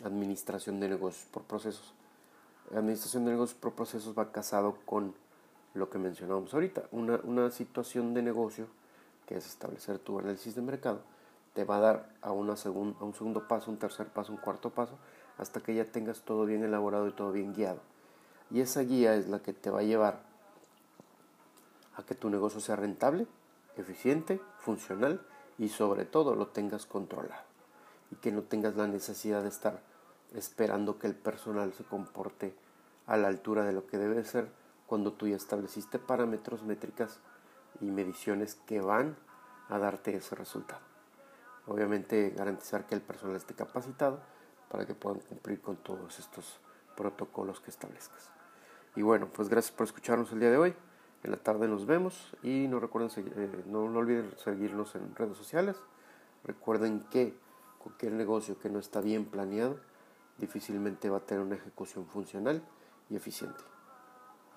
administración 0.04 0.80
de 0.80 0.88
negocios 0.88 1.26
por 1.30 1.42
procesos. 1.42 1.94
administración 2.70 3.24
de 3.24 3.32
negocios 3.32 3.59
por 3.59 3.72
procesos 3.72 4.18
va 4.18 4.32
casado 4.32 4.78
con 4.85 5.14
lo 5.74 5.90
que 5.90 5.98
mencionábamos 5.98 6.54
ahorita, 6.54 6.85
una, 6.90 7.20
una 7.24 7.50
situación 7.50 8.14
de 8.14 8.22
negocio 8.22 8.66
que 9.26 9.36
es 9.36 9.46
establecer 9.46 9.98
tu 9.98 10.18
análisis 10.18 10.54
de 10.54 10.62
mercado, 10.62 11.00
te 11.54 11.64
va 11.64 11.78
a 11.78 11.80
dar 11.80 12.08
a, 12.22 12.32
una 12.32 12.54
a 12.54 13.04
un 13.04 13.14
segundo 13.14 13.48
paso, 13.48 13.70
un 13.70 13.78
tercer 13.78 14.08
paso, 14.08 14.32
un 14.32 14.38
cuarto 14.38 14.70
paso, 14.70 14.98
hasta 15.38 15.60
que 15.60 15.74
ya 15.74 15.90
tengas 15.90 16.20
todo 16.20 16.46
bien 16.46 16.62
elaborado 16.64 17.08
y 17.08 17.12
todo 17.12 17.32
bien 17.32 17.52
guiado. 17.52 17.80
Y 18.50 18.60
esa 18.60 18.80
guía 18.82 19.14
es 19.14 19.28
la 19.28 19.40
que 19.40 19.52
te 19.52 19.70
va 19.70 19.80
a 19.80 19.84
llevar 19.84 20.20
a 21.96 22.02
que 22.04 22.14
tu 22.14 22.30
negocio 22.30 22.60
sea 22.60 22.76
rentable, 22.76 23.26
eficiente, 23.76 24.40
funcional 24.58 25.20
y 25.58 25.68
sobre 25.68 26.04
todo 26.04 26.34
lo 26.34 26.48
tengas 26.48 26.86
controlado. 26.86 27.42
Y 28.10 28.16
que 28.16 28.30
no 28.30 28.42
tengas 28.42 28.76
la 28.76 28.86
necesidad 28.86 29.42
de 29.42 29.48
estar 29.48 29.80
esperando 30.34 30.98
que 30.98 31.06
el 31.06 31.14
personal 31.14 31.72
se 31.72 31.84
comporte 31.84 32.54
a 33.06 33.16
la 33.16 33.28
altura 33.28 33.64
de 33.64 33.72
lo 33.72 33.86
que 33.86 33.98
debe 33.98 34.24
ser 34.24 34.48
cuando 34.86 35.12
tú 35.12 35.26
ya 35.26 35.36
estableciste 35.36 35.98
parámetros, 35.98 36.62
métricas 36.62 37.18
y 37.80 37.90
mediciones 37.90 38.54
que 38.66 38.80
van 38.80 39.16
a 39.68 39.78
darte 39.78 40.16
ese 40.16 40.34
resultado. 40.34 40.82
Obviamente 41.66 42.30
garantizar 42.30 42.86
que 42.86 42.94
el 42.94 43.00
personal 43.00 43.36
esté 43.36 43.54
capacitado 43.54 44.20
para 44.70 44.86
que 44.86 44.94
puedan 44.94 45.20
cumplir 45.20 45.60
con 45.60 45.76
todos 45.76 46.18
estos 46.18 46.60
protocolos 46.96 47.60
que 47.60 47.70
establezcas. 47.70 48.30
Y 48.94 49.02
bueno, 49.02 49.28
pues 49.32 49.48
gracias 49.48 49.74
por 49.74 49.86
escucharnos 49.86 50.32
el 50.32 50.40
día 50.40 50.50
de 50.50 50.56
hoy. 50.56 50.74
En 51.22 51.30
la 51.30 51.36
tarde 51.38 51.66
nos 51.66 51.86
vemos 51.86 52.32
y 52.42 52.68
no 52.68 52.78
recuerden 52.78 53.10
eh, 53.36 53.64
no, 53.66 53.90
no 53.90 53.98
olviden 53.98 54.30
seguirnos 54.38 54.94
en 54.94 55.14
redes 55.14 55.36
sociales. 55.36 55.76
Recuerden 56.44 57.00
que 57.10 57.34
cualquier 57.78 58.12
negocio 58.12 58.58
que 58.58 58.70
no 58.70 58.78
está 58.78 59.00
bien 59.00 59.26
planeado 59.26 59.78
difícilmente 60.38 61.10
va 61.10 61.18
a 61.18 61.20
tener 61.20 61.42
una 61.42 61.56
ejecución 61.56 62.06
funcional 62.06 62.62
y 63.10 63.16
eficiente. 63.16 63.62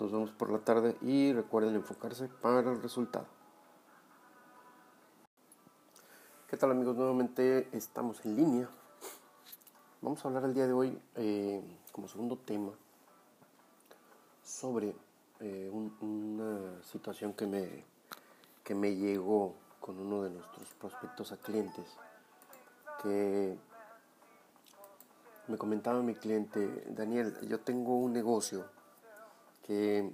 Nos 0.00 0.10
vemos 0.10 0.30
por 0.30 0.48
la 0.50 0.60
tarde 0.60 0.96
y 1.02 1.30
recuerden 1.34 1.74
enfocarse 1.74 2.26
para 2.26 2.60
el 2.60 2.80
resultado. 2.80 3.26
¿Qué 6.48 6.56
tal 6.56 6.70
amigos? 6.70 6.96
Nuevamente 6.96 7.68
estamos 7.76 8.24
en 8.24 8.34
línea. 8.34 8.70
Vamos 10.00 10.24
a 10.24 10.28
hablar 10.28 10.44
el 10.44 10.54
día 10.54 10.66
de 10.66 10.72
hoy 10.72 10.98
eh, 11.16 11.62
como 11.92 12.08
segundo 12.08 12.38
tema 12.38 12.72
sobre 14.42 14.96
eh, 15.40 15.70
una 15.70 16.82
situación 16.82 17.34
que 17.34 17.46
me, 17.46 17.84
que 18.64 18.74
me 18.74 18.96
llegó 18.96 19.54
con 19.80 19.98
uno 19.98 20.22
de 20.22 20.30
nuestros 20.30 20.72
prospectos 20.80 21.30
a 21.32 21.36
clientes 21.36 21.84
que 23.02 23.58
me 25.48 25.58
comentaba 25.58 26.00
mi 26.00 26.14
cliente, 26.14 26.86
Daniel, 26.88 27.36
yo 27.46 27.60
tengo 27.60 27.96
un 27.96 28.14
negocio 28.14 28.79
que 29.70 30.10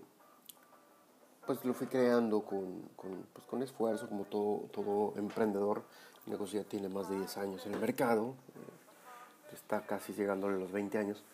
pues 1.47 1.65
lo 1.65 1.73
fui 1.73 1.87
creando 1.87 2.43
con, 2.43 2.83
con, 2.95 3.27
pues, 3.33 3.47
con 3.47 3.63
esfuerzo, 3.63 4.07
como 4.07 4.25
todo, 4.25 4.69
todo 4.71 5.15
emprendedor. 5.17 5.83
El 6.27 6.33
negocio 6.33 6.61
ya 6.61 6.69
tiene 6.69 6.91
más 6.91 7.09
de 7.09 7.17
10 7.17 7.39
años 7.39 7.65
en 7.65 7.73
el 7.73 7.81
mercado, 7.81 8.35
eh, 8.55 9.55
está 9.55 9.87
casi 9.87 10.13
llegando 10.13 10.49
a 10.49 10.51
los 10.51 10.71
20 10.71 10.99
años. 10.99 11.25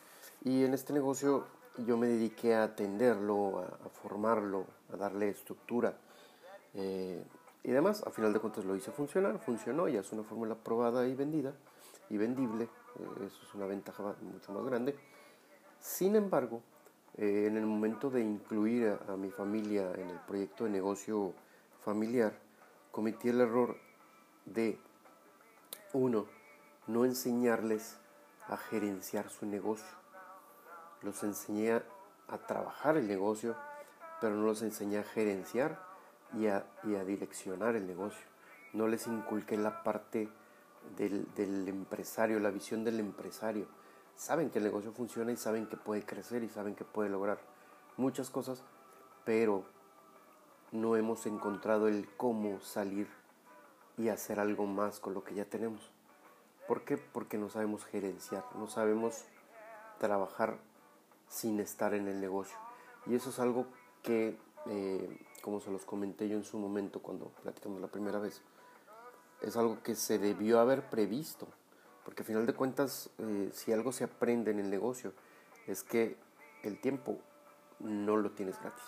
Y 0.45 0.63
en 0.63 0.73
este 0.73 0.93
negocio 0.93 1.47
yo 1.79 1.97
me 1.97 2.07
dediqué 2.07 2.55
a 2.55 2.63
atenderlo, 2.63 3.59
a, 3.59 3.89
formarlo, 3.89 4.67
a 4.93 4.97
darle 4.97 5.31
estructura 5.31 5.97
eh, 6.75 7.25
y 7.65 7.73
demás. 7.73 8.05
A 8.07 8.11
final 8.11 8.33
de 8.33 8.39
cuentas 8.39 8.65
lo 8.65 8.77
hice 8.77 8.93
funcionar, 8.93 9.37
funcionó, 9.41 9.89
ya 9.89 9.99
es 9.99 10.13
una 10.13 10.23
fórmula 10.23 10.55
probada 10.55 11.09
y 11.09 11.15
vendida 11.17 11.55
y 12.09 12.19
vendible. 12.19 12.69
Eh, 13.01 13.27
eso 13.27 13.43
es 13.43 13.55
una 13.55 13.67
ventaja 13.67 14.15
mucho 14.21 14.53
más 14.53 14.65
grande. 14.65 14.95
Sin 15.81 16.15
embargo, 16.15 16.63
eh, 17.19 17.47
en 17.47 17.57
el 17.57 17.67
momento 17.67 18.11
de 18.11 18.23
incluir 18.23 18.99
a, 19.07 19.17
mi 19.17 19.31
familia 19.31 19.93
en 19.95 20.09
el 20.09 20.19
proyecto 20.21 20.65
de 20.65 20.71
negocio 20.71 21.35
familiar, 21.85 22.33
cometí 22.91 23.29
el 23.29 23.41
error 23.41 23.77
de, 24.47 24.79
uno, 25.93 26.27
no 26.87 27.05
enseñarles 27.05 27.99
a 28.49 28.57
gerenciar 28.57 29.29
su 29.29 29.45
negocio. 29.45 29.97
Los 31.03 31.23
enseñé 31.23 31.73
a, 31.73 31.83
trabajar 32.47 32.97
el 32.97 33.07
negocio, 33.09 33.57
pero 34.21 34.35
no 34.35 34.47
los 34.47 34.63
enseñé 34.63 34.99
a 34.99 35.05
gerenciar 35.05 35.85
y 36.33 36.47
a, 36.47 36.65
direccionar 37.05 37.77
el 37.77 37.87
negocio. 37.87 38.25
No 38.73 38.89
les 38.89 39.07
inculqué 39.07 39.59
la 39.59 39.83
parte 39.83 40.31
del 40.97 41.69
empresario, 41.69 42.41
la 42.41 42.51
visión 42.51 42.85
del 42.85 43.01
empresario 43.01 43.67
saben 44.17 44.51
que 44.51 44.59
el 44.59 44.65
negocio 44.65 44.93
funciona 44.93 45.33
y 45.33 45.37
saben 45.37 45.67
que 45.67 45.77
puede 45.77 46.05
crecer 46.05 46.43
y 46.43 46.49
saben 46.49 46.75
que 46.75 46.85
puede 46.85 47.11
lograr 47.11 47.39
muchas 47.97 48.31
cosas, 48.31 48.63
pero 49.25 49.65
no 50.71 50.97
hemos 50.97 51.27
encontrado 51.27 51.89
el 51.89 52.09
cómo 52.17 52.61
salir 52.61 53.09
y 53.99 54.09
hacer 54.09 54.41
algo 54.41 54.67
más 54.67 55.01
con 55.01 55.15
lo 55.15 55.23
que 55.25 55.35
ya 55.35 55.45
tenemos. 55.45 55.91
¿Por 56.67 56.85
qué? 56.85 56.97
Porque 56.97 57.37
no 57.37 57.49
sabemos 57.49 57.85
gerenciar, 57.85 58.45
no 58.57 58.69
sabemos 58.69 59.25
trabajar 59.99 60.59
sin 61.29 61.61
estar 61.61 61.95
en 61.95 62.09
el 62.09 62.21
negocio. 62.21 62.57
Y 63.07 63.15
eso 63.15 63.31
es 63.31 63.39
algo 63.39 63.67
que, 64.03 64.39
eh, 64.67 65.27
como 65.43 65.61
se 65.61 65.71
los 65.71 65.85
comenté 65.85 66.29
yo 66.29 66.37
en 66.37 66.45
su 66.45 66.59
momento 66.59 67.01
cuando 67.01 67.27
platicamos 67.43 67.81
la 67.81 67.89
primera 67.89 68.19
vez, 68.19 68.43
es 69.41 69.57
algo 69.57 69.83
que 69.83 69.95
se 69.95 70.19
debió 70.19 70.61
haber 70.61 70.89
previsto 70.89 71.49
porque 72.05 72.23
al 72.23 72.27
final 72.27 72.47
de 72.47 72.55
cuentas, 72.55 73.11
eh, 73.19 73.51
si 73.53 73.73
algo 73.73 73.93
se 73.93 74.05
aprende 74.05 74.51
en 74.51 74.59
el 74.59 74.71
negocio, 74.71 75.13
es 75.67 75.83
que 75.83 76.17
el 76.63 76.81
tiempo 76.81 77.19
no 77.79 78.17
lo 78.17 78.31
tienes 78.33 78.61
gratis. 78.61 78.85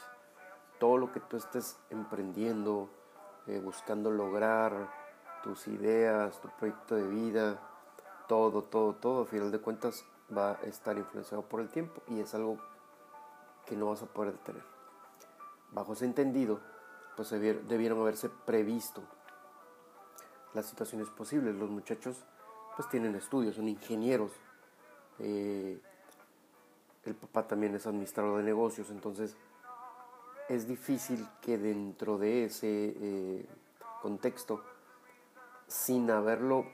Todo 0.78 0.98
lo 0.98 1.12
que 1.12 1.20
tú 1.20 1.36
estés 1.36 1.78
emprendiendo, 1.90 2.90
eh, 3.46 3.60
buscando 3.60 4.10
lograr, 4.10 4.90
tus 5.42 5.68
ideas, 5.68 6.40
tu 6.40 6.48
proyecto 6.48 6.96
de 6.96 7.06
vida, 7.06 7.60
todo, 8.28 8.62
todo, 8.62 8.94
todo, 8.94 9.22
al 9.22 9.28
final 9.28 9.52
de 9.52 9.60
cuentas 9.60 10.04
va 10.36 10.52
a 10.52 10.62
estar 10.62 10.96
influenciado 10.96 11.42
por 11.42 11.60
el 11.60 11.68
tiempo 11.68 12.02
y 12.08 12.20
es 12.20 12.34
algo 12.34 12.58
que 13.66 13.76
no 13.76 13.86
vas 13.86 14.02
a 14.02 14.06
poder 14.06 14.32
detener. 14.32 14.64
Bajo 15.70 15.92
ese 15.92 16.06
entendido, 16.06 16.60
pues 17.16 17.30
debieron 17.30 18.00
haberse 18.00 18.28
previsto 18.28 19.02
las 20.54 20.66
situaciones 20.66 21.10
posibles. 21.10 21.54
Los 21.54 21.68
muchachos 21.68 22.24
pues 22.76 22.88
tienen 22.88 23.14
estudios, 23.14 23.56
son 23.56 23.68
ingenieros. 23.68 24.32
Eh, 25.18 25.78
el 27.04 27.14
papá 27.14 27.46
también 27.46 27.74
es 27.74 27.86
administrador 27.86 28.38
de 28.38 28.44
negocios, 28.44 28.90
entonces 28.90 29.36
es 30.48 30.66
difícil 30.66 31.26
que 31.40 31.58
dentro 31.58 32.18
de 32.18 32.44
ese 32.44 32.94
eh, 33.00 33.46
contexto, 34.02 34.62
sin 35.66 36.10
haberlo 36.10 36.66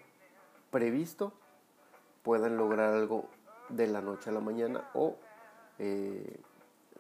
previsto, 0.70 1.32
puedan 2.22 2.56
lograr 2.56 2.94
algo 2.94 3.26
de 3.68 3.86
la 3.86 4.00
noche 4.00 4.30
a 4.30 4.32
la 4.32 4.40
mañana 4.40 4.88
o 4.94 5.16
eh, 5.78 6.40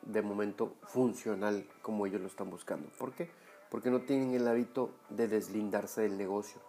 de 0.02 0.22
momento 0.22 0.74
funcional 0.84 1.66
como 1.82 2.06
ellos 2.06 2.20
lo 2.20 2.28
están 2.28 2.50
buscando. 2.50 2.88
¿Por 2.98 3.12
qué? 3.12 3.30
Porque 3.70 3.90
no 3.90 4.00
tienen 4.00 4.34
el 4.34 4.48
hábito 4.48 4.90
de 5.08 5.28
deslindarse 5.28 6.02
del 6.02 6.16
negocio. 6.16 6.60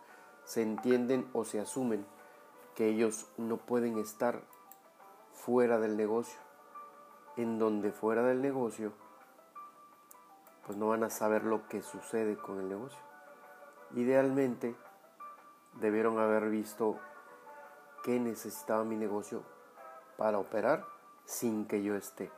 Se 0.44 0.62
entienden 0.62 1.28
o 1.34 1.46
se 1.46 1.60
asumen 1.60 2.06
que 2.76 2.88
ellos 2.88 3.28
no 3.38 3.58
pueden 3.58 3.98
estar 3.98 4.42
fuera 5.34 5.80
del 5.80 5.98
negocio, 5.98 6.40
en 7.38 7.60
donde 7.60 7.92
fuera 7.92 8.24
del 8.24 8.42
negocio, 8.42 8.94
pues 10.66 10.78
no 10.78 10.88
van 10.88 11.04
a 11.04 11.10
saber 11.10 11.44
lo 11.44 11.68
que 11.68 11.82
sucede 11.82 12.38
con 12.38 12.60
el 12.60 12.70
negocio. 12.70 13.00
Idealmente, 13.96 14.76
debieron 15.80 16.20
haber 16.20 16.50
visto 16.50 17.00
qué 18.04 18.20
necesitaba 18.20 18.84
mi 18.84 18.96
negocio 18.96 19.44
para 20.18 20.38
operar 20.38 20.86
sin 21.26 21.66
que 21.66 21.84
yo 21.84 21.96
esté. 21.96 22.32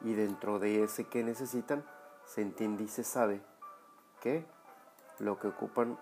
Y 0.00 0.14
dentro 0.14 0.58
de 0.58 0.84
ese 0.84 1.04
que 1.04 1.24
necesitan, 1.24 1.84
se 2.24 2.42
entiende 2.42 2.84
y 2.84 2.88
se 2.88 3.04
sabe 3.04 3.40
que 4.20 4.44
lo 5.18 5.38
que 5.38 5.48
ocupan 5.48 5.98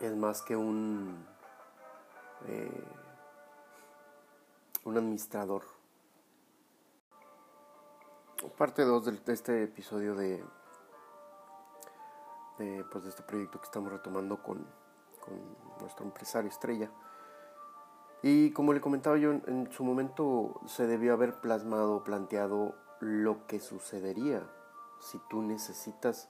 es 0.00 0.16
más 0.16 0.42
que 0.42 0.56
un, 0.56 1.26
eh, 2.46 2.84
un 4.84 4.96
administrador. 4.96 5.62
Parte 8.56 8.82
2 8.82 9.24
de 9.24 9.32
este 9.34 9.64
episodio 9.64 10.14
de, 10.14 10.42
de, 12.58 12.84
pues 12.90 13.04
de 13.04 13.10
este 13.10 13.22
proyecto 13.22 13.60
que 13.60 13.66
estamos 13.66 13.92
retomando 13.92 14.42
con, 14.42 14.66
con 15.20 15.38
nuestro 15.80 16.06
empresario 16.06 16.48
estrella. 16.48 16.90
Y 18.22 18.52
como 18.52 18.72
le 18.72 18.80
comentaba 18.80 19.18
yo, 19.18 19.32
en 19.32 19.70
su 19.70 19.84
momento 19.84 20.60
se 20.66 20.86
debió 20.86 21.12
haber 21.12 21.40
plasmado, 21.40 22.02
planteado 22.04 22.74
lo 23.00 23.46
que 23.46 23.60
sucedería 23.60 24.42
si 25.00 25.18
tú 25.28 25.42
necesitas 25.42 26.28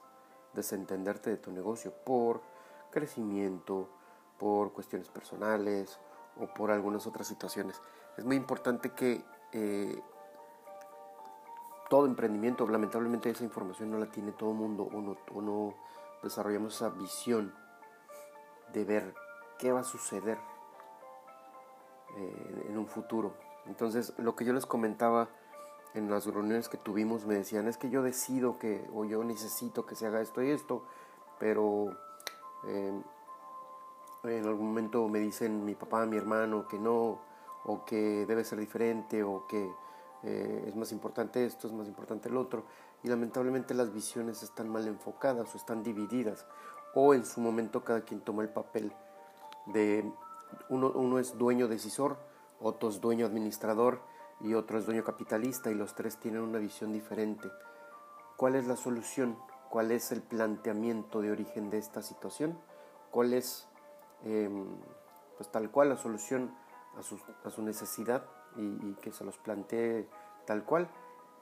desentenderte 0.53 1.29
de 1.29 1.37
tu 1.37 1.51
negocio 1.51 1.93
por 2.05 2.41
crecimiento, 2.91 3.89
por 4.41 4.73
cuestiones 4.73 5.07
personales 5.09 5.99
o 6.35 6.47
por 6.47 6.71
algunas 6.71 7.05
otras 7.05 7.27
situaciones. 7.27 7.79
Es 8.17 8.25
muy 8.25 8.35
importante 8.35 8.89
que 8.89 9.23
eh, 9.51 10.01
todo 11.91 12.07
emprendimiento, 12.07 12.67
lamentablemente 12.67 13.29
esa 13.29 13.43
información 13.43 13.91
no 13.91 13.99
la 13.99 14.07
tiene 14.07 14.31
todo 14.31 14.51
el 14.51 14.57
mundo 14.57 14.89
o 14.91 14.99
no, 14.99 15.17
o 15.33 15.41
no 15.41 15.75
desarrollamos 16.23 16.75
esa 16.75 16.89
visión 16.89 17.53
de 18.73 18.83
ver 18.83 19.13
qué 19.59 19.71
va 19.71 19.81
a 19.81 19.83
suceder 19.83 20.39
eh, 22.17 22.65
en 22.69 22.77
un 22.77 22.87
futuro. 22.87 23.33
Entonces, 23.67 24.13
lo 24.17 24.35
que 24.35 24.43
yo 24.43 24.53
les 24.53 24.65
comentaba 24.65 25.29
en 25.93 26.09
las 26.09 26.25
reuniones 26.25 26.67
que 26.67 26.77
tuvimos, 26.77 27.25
me 27.25 27.35
decían, 27.35 27.67
es 27.67 27.77
que 27.77 27.89
yo 27.89 28.01
decido 28.01 28.57
que, 28.57 28.89
o 28.93 29.05
yo 29.05 29.23
necesito 29.23 29.85
que 29.85 29.95
se 29.95 30.07
haga 30.07 30.21
esto 30.21 30.41
y 30.41 30.49
esto, 30.49 30.83
pero 31.37 31.95
eh, 32.65 33.01
en 34.23 34.45
algún 34.45 34.67
momento 34.67 35.07
me 35.07 35.19
dicen 35.19 35.65
mi 35.65 35.75
papá, 35.75 36.05
mi 36.05 36.17
hermano, 36.17 36.67
que 36.67 36.77
no, 36.77 37.19
o 37.65 37.85
que 37.85 38.25
debe 38.25 38.43
ser 38.43 38.59
diferente, 38.59 39.23
o 39.23 39.47
que 39.47 39.71
eh, 40.23 40.65
es 40.67 40.75
más 40.75 40.91
importante 40.91 41.45
esto, 41.45 41.67
es 41.67 41.73
más 41.73 41.87
importante 41.87 42.29
el 42.29 42.37
otro, 42.37 42.63
y 43.03 43.07
lamentablemente 43.07 43.73
las 43.73 43.91
visiones 43.91 44.43
están 44.43 44.69
mal 44.69 44.87
enfocadas 44.87 45.53
o 45.53 45.57
están 45.57 45.83
divididas, 45.83 46.45
o 46.93 47.13
en 47.13 47.25
su 47.25 47.41
momento 47.41 47.83
cada 47.83 48.01
quien 48.01 48.21
toma 48.21 48.43
el 48.43 48.49
papel 48.49 48.93
de 49.67 50.11
uno, 50.69 51.19
es 51.19 51.37
dueño 51.37 51.67
decisor, 51.67 52.17
otro 52.59 52.89
es 52.89 53.01
dueño 53.01 53.25
administrador 53.25 54.01
y 54.39 54.53
otro 54.53 54.77
es 54.77 54.85
dueño 54.85 55.03
capitalista 55.03 55.71
y 55.71 55.75
los 55.75 55.95
tres 55.95 56.17
tienen 56.17 56.41
una 56.41 56.59
visión 56.59 56.91
diferente. 56.91 57.49
¿Cuál 58.37 58.55
es 58.55 58.67
la 58.67 58.75
solución? 58.75 59.37
¿Cuál 59.71 59.93
es 59.93 60.11
el 60.11 60.21
planteamiento 60.21 61.21
de 61.21 61.31
origen 61.31 61.69
de 61.69 61.77
esta 61.77 62.01
situación? 62.01 62.59
¿Cuál 63.09 63.33
es, 63.33 63.69
em, 64.25 64.65
pues 65.37 65.49
tal 65.49 65.71
cual, 65.71 65.87
la 65.87 65.95
solución 65.95 66.53
a 66.97 67.01
su, 67.01 67.61
necesidad 67.61 68.25
y, 68.57 68.63
y 68.63 68.97
que 69.01 69.13
se 69.13 69.23
los 69.23 69.37
plantee 69.37 70.09
tal 70.45 70.65
cual? 70.65 70.89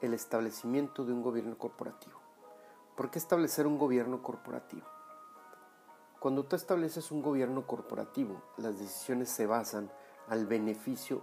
El 0.00 0.14
establecimiento 0.14 1.04
de 1.04 1.12
un 1.12 1.22
gobierno 1.22 1.58
corporativo. 1.58 2.20
¿Por 2.96 3.10
qué 3.10 3.18
establecer 3.18 3.66
un 3.66 3.78
gobierno 3.78 4.22
corporativo? 4.22 4.86
Cuando 6.20 6.44
tú 6.44 6.54
estableces 6.54 7.10
un 7.10 7.22
gobierno 7.22 7.66
corporativo, 7.66 8.40
las 8.58 8.78
decisiones 8.78 9.28
se 9.28 9.46
basan 9.46 9.90
al 10.28 10.46
beneficio 10.46 11.22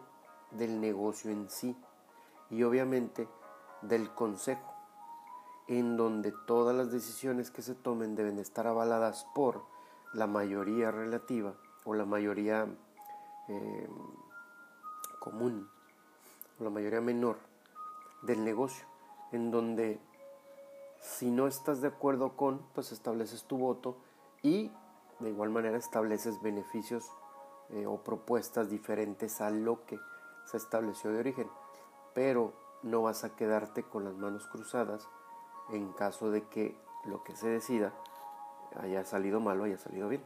del 0.52 0.82
negocio 0.82 1.32
en 1.32 1.50
sí 1.50 1.74
y 2.50 2.64
obviamente 2.64 3.30
del 3.82 4.14
consejo, 4.14 4.77
en 5.68 5.98
donde 5.98 6.32
todas 6.32 6.76
las 6.76 6.92
decisiones 6.92 7.52
que 7.52 7.62
se 7.62 7.76
tomen 7.76 8.16
deben 8.16 8.40
estar 8.40 8.68
avaladas 8.68 9.28
por 9.36 9.64
la 10.14 10.28
mayoría 10.28 10.92
relativa 10.92 11.54
o 11.84 11.94
la 11.94 12.06
mayoría 12.06 12.68
eh, 13.50 13.90
común 15.20 15.70
o 16.60 16.64
la 16.64 16.70
mayoría 16.70 17.02
menor 17.02 17.38
del 18.22 18.44
negocio, 18.44 18.86
en 19.32 19.52
donde 19.52 20.00
si 21.02 21.30
no 21.30 21.48
estás 21.48 21.82
de 21.82 21.90
acuerdo 21.90 22.36
con, 22.36 22.60
pues 22.74 22.92
estableces 22.92 23.44
tu 23.44 23.58
voto 23.58 23.98
y 24.42 24.72
de 25.20 25.30
igual 25.30 25.50
manera 25.50 25.78
estableces 25.78 26.42
beneficios 26.42 27.12
eh, 27.70 27.86
o 27.86 28.04
propuestas 28.04 28.70
diferentes 28.70 29.42
a 29.42 29.50
lo 29.50 29.86
que 29.86 30.00
se 30.46 30.58
estableció 30.58 31.12
de 31.12 31.20
origen, 31.20 31.50
pero 32.14 32.54
no 32.84 33.02
vas 33.02 33.24
a 33.24 33.36
quedarte 33.36 33.84
con 33.84 34.04
las 34.06 34.16
manos 34.16 34.48
cruzadas 34.48 35.08
en 35.70 35.92
caso 35.94 36.32
de 36.32 36.48
que 36.48 36.78
lo 37.06 37.24
que 37.24 37.36
se 37.36 37.48
decida 37.48 37.94
haya 38.76 39.06
salido 39.06 39.40
mal 39.40 39.60
o 39.60 39.64
haya 39.64 39.78
salido 39.78 40.10
bien. 40.10 40.24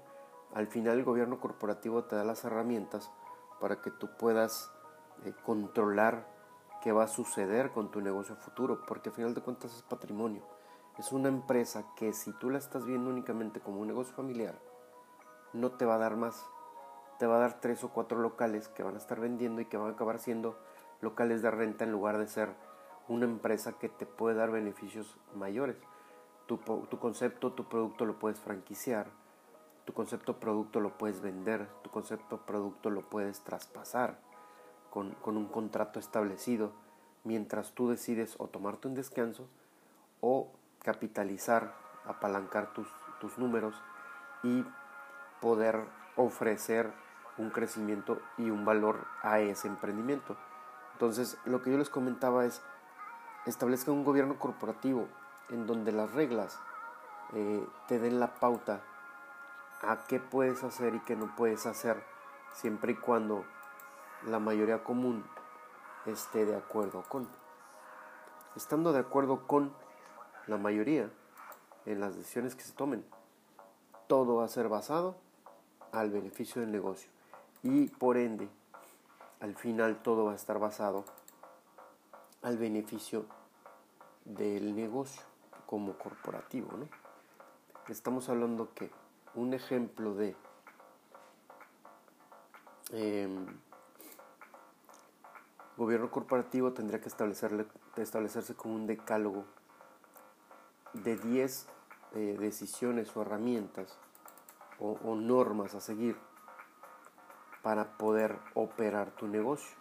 Al 0.54 0.68
final 0.68 0.98
el 0.98 1.06
gobierno 1.06 1.40
corporativo 1.40 2.04
te 2.04 2.16
da 2.16 2.24
las 2.24 2.44
herramientas 2.44 3.12
para 3.60 3.82
que 3.82 3.92
tú 3.92 4.10
puedas 4.18 4.72
eh, 5.24 5.34
controlar 5.46 6.28
qué 6.82 6.92
va 6.92 7.04
a 7.04 7.08
suceder 7.08 7.72
con 7.72 7.92
tu 7.92 8.02
negocio 8.02 8.36
futuro, 8.36 8.82
porque 8.88 9.10
al 9.10 9.16
final 9.16 9.34
de 9.34 9.42
cuentas 9.42 9.74
es 9.74 9.84
patrimonio. 9.84 10.42
Es 10.98 11.12
una 11.12 11.30
empresa 11.30 11.86
que 11.96 12.12
si 12.12 12.34
tú 12.34 12.50
la 12.50 12.58
estás 12.58 12.86
viendo 12.86 13.10
únicamente 13.10 13.62
como 13.62 13.80
un 13.80 13.88
negocio 13.88 14.14
familiar, 14.14 14.60
no 15.54 15.72
te 15.72 15.86
va 15.86 15.96
a 15.96 16.00
dar 16.00 16.18
más. 16.18 16.46
Te 17.20 17.28
va 17.28 17.38
a 17.38 17.40
dar 17.40 17.62
tres 17.62 17.84
o 17.84 17.90
cuatro 17.90 18.20
locales 18.20 18.68
que 18.68 18.84
van 18.84 18.96
a 18.96 18.98
estar 18.98 19.20
vendiendo 19.20 19.62
y 19.62 19.66
que 19.66 19.78
van 19.78 19.90
a 19.90 19.94
acabar 19.94 20.20
siendo 20.20 20.58
locales 21.02 21.42
de 21.42 21.52
renta 21.52 21.84
en 21.84 21.92
lugar 21.92 22.18
de 22.18 22.28
ser 22.28 22.56
una 23.08 23.26
empresa 23.26 23.74
que 23.74 23.90
te 23.90 24.06
puede 24.06 24.36
dar 24.36 24.52
beneficios 24.52 25.18
mayores. 25.36 25.78
Tu, 26.48 26.58
tu 26.58 27.00
concepto, 27.00 27.54
tu 27.54 27.68
producto 27.68 28.06
lo 28.06 28.20
puedes 28.20 28.40
franquiciar, 28.40 29.08
tu 29.86 29.94
concepto 29.94 30.40
producto 30.40 30.80
lo 30.80 30.98
puedes 30.98 31.22
vender, 31.22 31.68
tu 31.82 31.90
concepto 31.90 32.46
producto 32.46 32.90
lo 32.90 33.10
puedes 33.10 33.42
traspasar 33.42 34.20
con, 34.90 35.12
con 35.16 35.38
un 35.38 35.48
contrato 35.48 36.00
establecido, 36.00 36.74
mientras 37.24 37.72
tú 37.72 37.90
decides 37.90 38.36
o 38.40 38.48
tomarte 38.48 38.88
un 38.88 38.96
descanso 38.96 39.48
o 40.20 40.52
capitalizar, 40.84 41.74
apalancar 42.06 42.74
tus, 42.74 42.88
tus 43.20 43.38
números 43.38 43.76
y 44.44 44.66
poder 45.40 45.86
ofrecer 46.16 46.92
un 47.38 47.50
crecimiento 47.50 48.22
y 48.38 48.50
un 48.50 48.66
valor 48.66 49.08
a 49.22 49.40
ese 49.40 49.68
emprendimiento. 49.68 50.38
Entonces, 50.94 51.38
lo 51.46 51.62
que 51.62 51.72
yo 51.72 51.78
les 51.78 51.90
comentaba 51.90 52.46
es, 52.46 52.62
establezca 53.46 53.92
un 53.92 54.04
gobierno 54.04 54.38
corporativo 54.38 55.08
en 55.50 55.66
donde 55.68 55.92
las 55.92 56.12
reglas 56.14 56.60
eh, 57.34 57.66
te 57.88 58.00
den 58.00 58.20
la 58.20 58.36
pauta 58.36 58.82
a 59.82 60.06
qué 60.08 60.20
puedes 60.20 60.64
hacer 60.64 60.96
y 60.96 61.00
qué 61.00 61.16
no 61.16 61.36
puedes 61.36 61.66
hacer, 61.66 62.04
siempre 62.54 62.94
y 62.94 62.96
cuando 62.96 63.46
la 64.28 64.40
mayoría 64.40 64.84
común 64.84 65.26
esté 66.06 66.46
de 66.46 66.56
acuerdo 66.56 67.04
con. 67.04 67.28
Estando 68.56 68.94
de 68.94 69.00
acuerdo 69.00 69.48
con 69.48 69.74
la 70.48 70.58
mayoría 70.58 71.10
en 71.86 72.00
las 72.00 72.16
decisiones 72.16 72.56
que 72.56 72.64
se 72.64 72.74
tomen, 72.74 73.06
todo 74.08 74.36
va 74.36 74.46
a 74.46 74.50
ser 74.50 74.68
basado 74.68 75.16
al 75.92 76.12
beneficio 76.12 76.62
del 76.62 76.72
negocio. 76.72 77.10
Y 77.64 77.88
por 77.88 78.18
ende, 78.18 78.50
al 79.40 79.56
final 79.56 80.02
todo 80.04 80.26
va 80.26 80.34
a 80.34 80.36
estar 80.36 80.60
basado 80.60 81.06
al 82.42 82.58
beneficio 82.58 83.26
del 84.26 84.76
negocio 84.76 85.24
como 85.66 85.98
corporativo. 85.98 86.76
¿no? 86.78 86.88
Estamos 87.88 88.30
hablando 88.30 88.74
que 88.74 88.90
un 89.36 89.54
ejemplo 89.54 90.14
de 90.14 90.36
em, 92.92 93.46
gobierno 95.78 96.12
corporativo 96.12 96.74
tendría 96.74 97.00
que 97.00 97.10
establecerle, 97.10 97.66
establecerse 97.98 98.56
como 98.56 98.76
un 98.76 98.88
decálogo 98.88 99.46
de 100.94 101.18
10 101.18 101.68
eh, 102.14 102.38
decisiones 102.40 103.16
o 103.16 103.22
herramientas 103.22 103.98
o, 104.80 105.16
normas 105.16 105.76
a 105.76 105.80
seguir 105.80 106.18
para 107.62 107.98
poder 107.98 108.40
operar 108.56 109.12
tu 109.12 109.28
negocio. 109.28 109.81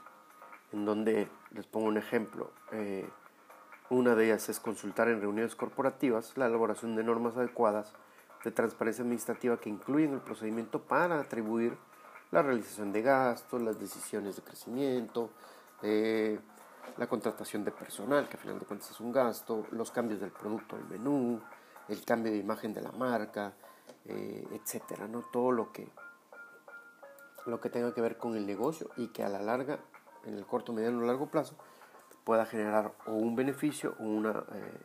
En 0.72 0.84
donde, 0.84 1.28
les 1.52 1.66
pongo 1.66 1.86
un 1.88 1.96
ejemplo, 1.96 2.52
eh, 2.72 3.08
una 3.88 4.14
de 4.14 4.26
ellas 4.26 4.48
es 4.48 4.60
consultar 4.60 5.08
en 5.08 5.20
reuniones 5.20 5.56
corporativas 5.56 6.36
la 6.36 6.46
elaboración 6.46 6.94
de 6.94 7.02
normas 7.02 7.36
adecuadas 7.36 7.92
de 8.44 8.50
transparencia 8.50 9.02
administrativa 9.02 9.58
que 9.58 9.68
incluyen 9.68 10.14
el 10.14 10.20
procedimiento 10.20 10.80
para 10.80 11.20
atribuir 11.20 11.76
la 12.30 12.42
realización 12.42 12.92
de 12.92 13.02
gastos, 13.02 13.60
las 13.60 13.78
decisiones 13.78 14.36
de 14.36 14.42
crecimiento, 14.42 15.30
eh, 15.82 16.38
la 16.96 17.06
contratación 17.08 17.64
de 17.64 17.72
personal, 17.72 18.28
que 18.28 18.36
a 18.36 18.40
final 18.40 18.58
de 18.58 18.66
cuentas 18.66 18.90
es 18.90 19.00
un 19.00 19.12
gasto, 19.12 19.66
los 19.72 19.90
cambios 19.90 20.20
del 20.20 20.30
producto 20.30 20.76
al 20.76 20.84
menú, 20.88 21.40
el 21.88 22.04
cambio 22.04 22.32
de 22.32 22.38
imagen 22.38 22.72
de 22.72 22.82
la 22.82 22.92
marca, 22.92 23.54
eh, 24.04 24.46
etcétera, 24.52 25.08
¿no? 25.08 25.22
Todo 25.32 25.50
lo 25.50 25.72
que, 25.72 25.88
lo 27.46 27.60
que 27.60 27.70
tenga 27.70 27.92
que 27.92 28.00
ver 28.00 28.16
con 28.16 28.36
el 28.36 28.46
negocio 28.46 28.90
y 28.96 29.08
que 29.08 29.24
a 29.24 29.28
la 29.28 29.42
larga, 29.42 29.80
en 30.24 30.34
el 30.34 30.46
corto, 30.46 30.72
mediano 30.72 30.98
o 30.98 31.02
largo 31.02 31.26
plazo, 31.26 31.56
pueda 32.24 32.46
generar 32.46 32.92
o 33.06 33.12
un 33.12 33.34
beneficio 33.34 33.94
o 33.98 34.04
una 34.04 34.44
eh, 34.52 34.80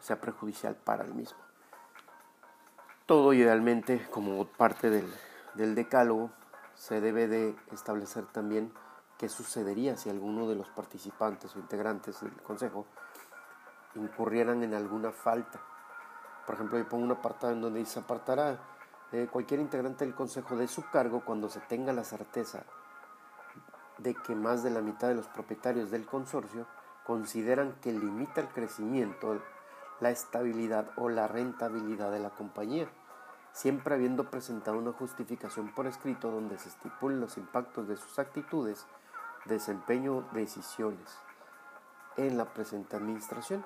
sea 0.00 0.20
perjudicial 0.20 0.74
para 0.74 1.04
el 1.04 1.14
mismo. 1.14 1.38
Todo 3.06 3.32
idealmente 3.32 4.06
como 4.10 4.44
parte 4.46 4.90
del, 4.90 5.12
del 5.54 5.74
decálogo 5.74 6.30
se 6.74 7.00
debe 7.00 7.28
de 7.28 7.56
establecer 7.72 8.26
también 8.26 8.72
qué 9.18 9.28
sucedería 9.28 9.96
si 9.96 10.10
alguno 10.10 10.48
de 10.48 10.56
los 10.56 10.68
participantes 10.70 11.54
o 11.54 11.58
integrantes 11.58 12.20
del 12.20 12.32
consejo 12.42 12.86
incurrieran 13.94 14.62
en 14.62 14.74
alguna 14.74 15.12
falta. 15.12 15.60
Por 16.46 16.56
ejemplo, 16.56 16.78
yo 16.78 16.88
pongo 16.88 17.04
un 17.04 17.12
apartado 17.12 17.52
en 17.52 17.60
donde 17.60 17.80
dice 17.80 18.00
apartará 18.00 18.58
eh, 19.12 19.28
cualquier 19.30 19.60
integrante 19.60 20.04
del 20.04 20.14
consejo 20.14 20.56
de 20.56 20.66
su 20.66 20.82
cargo 20.90 21.22
cuando 21.24 21.48
se 21.48 21.60
tenga 21.60 21.92
la 21.92 22.02
certeza 22.02 22.64
de 24.02 24.14
que 24.14 24.34
más 24.34 24.62
de 24.62 24.70
la 24.70 24.80
mitad 24.80 25.08
de 25.08 25.14
los 25.14 25.28
propietarios 25.28 25.90
del 25.90 26.06
consorcio 26.06 26.66
consideran 27.06 27.74
que 27.80 27.92
limita 27.92 28.40
el 28.40 28.48
crecimiento, 28.48 29.40
la 30.00 30.10
estabilidad 30.10 30.90
o 30.96 31.08
la 31.08 31.28
rentabilidad 31.28 32.10
de 32.10 32.20
la 32.20 32.30
compañía, 32.30 32.88
siempre 33.52 33.94
habiendo 33.94 34.30
presentado 34.30 34.78
una 34.78 34.92
justificación 34.92 35.74
por 35.74 35.86
escrito 35.86 36.30
donde 36.30 36.58
se 36.58 36.68
estipulen 36.68 37.20
los 37.20 37.36
impactos 37.36 37.88
de 37.88 37.96
sus 37.96 38.18
actitudes, 38.18 38.86
desempeño, 39.44 40.24
decisiones 40.32 41.18
en 42.16 42.36
la 42.36 42.46
presente 42.46 42.96
administración, 42.96 43.64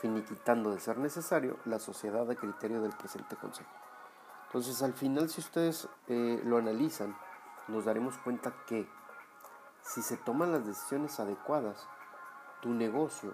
finiquitando 0.00 0.70
de 0.70 0.80
ser 0.80 0.98
necesario 0.98 1.56
la 1.64 1.78
sociedad 1.78 2.26
de 2.26 2.36
criterio 2.36 2.82
del 2.82 2.92
presente 2.92 3.36
consejo. 3.36 3.70
Entonces, 4.46 4.82
al 4.82 4.92
final, 4.92 5.28
si 5.28 5.40
ustedes 5.40 5.88
eh, 6.08 6.40
lo 6.44 6.58
analizan, 6.58 7.16
nos 7.68 7.84
daremos 7.84 8.16
cuenta 8.18 8.52
que 8.66 8.88
si 9.86 10.02
se 10.02 10.16
toman 10.16 10.50
las 10.50 10.66
decisiones 10.66 11.20
adecuadas, 11.20 11.86
tu 12.60 12.70
negocio 12.70 13.32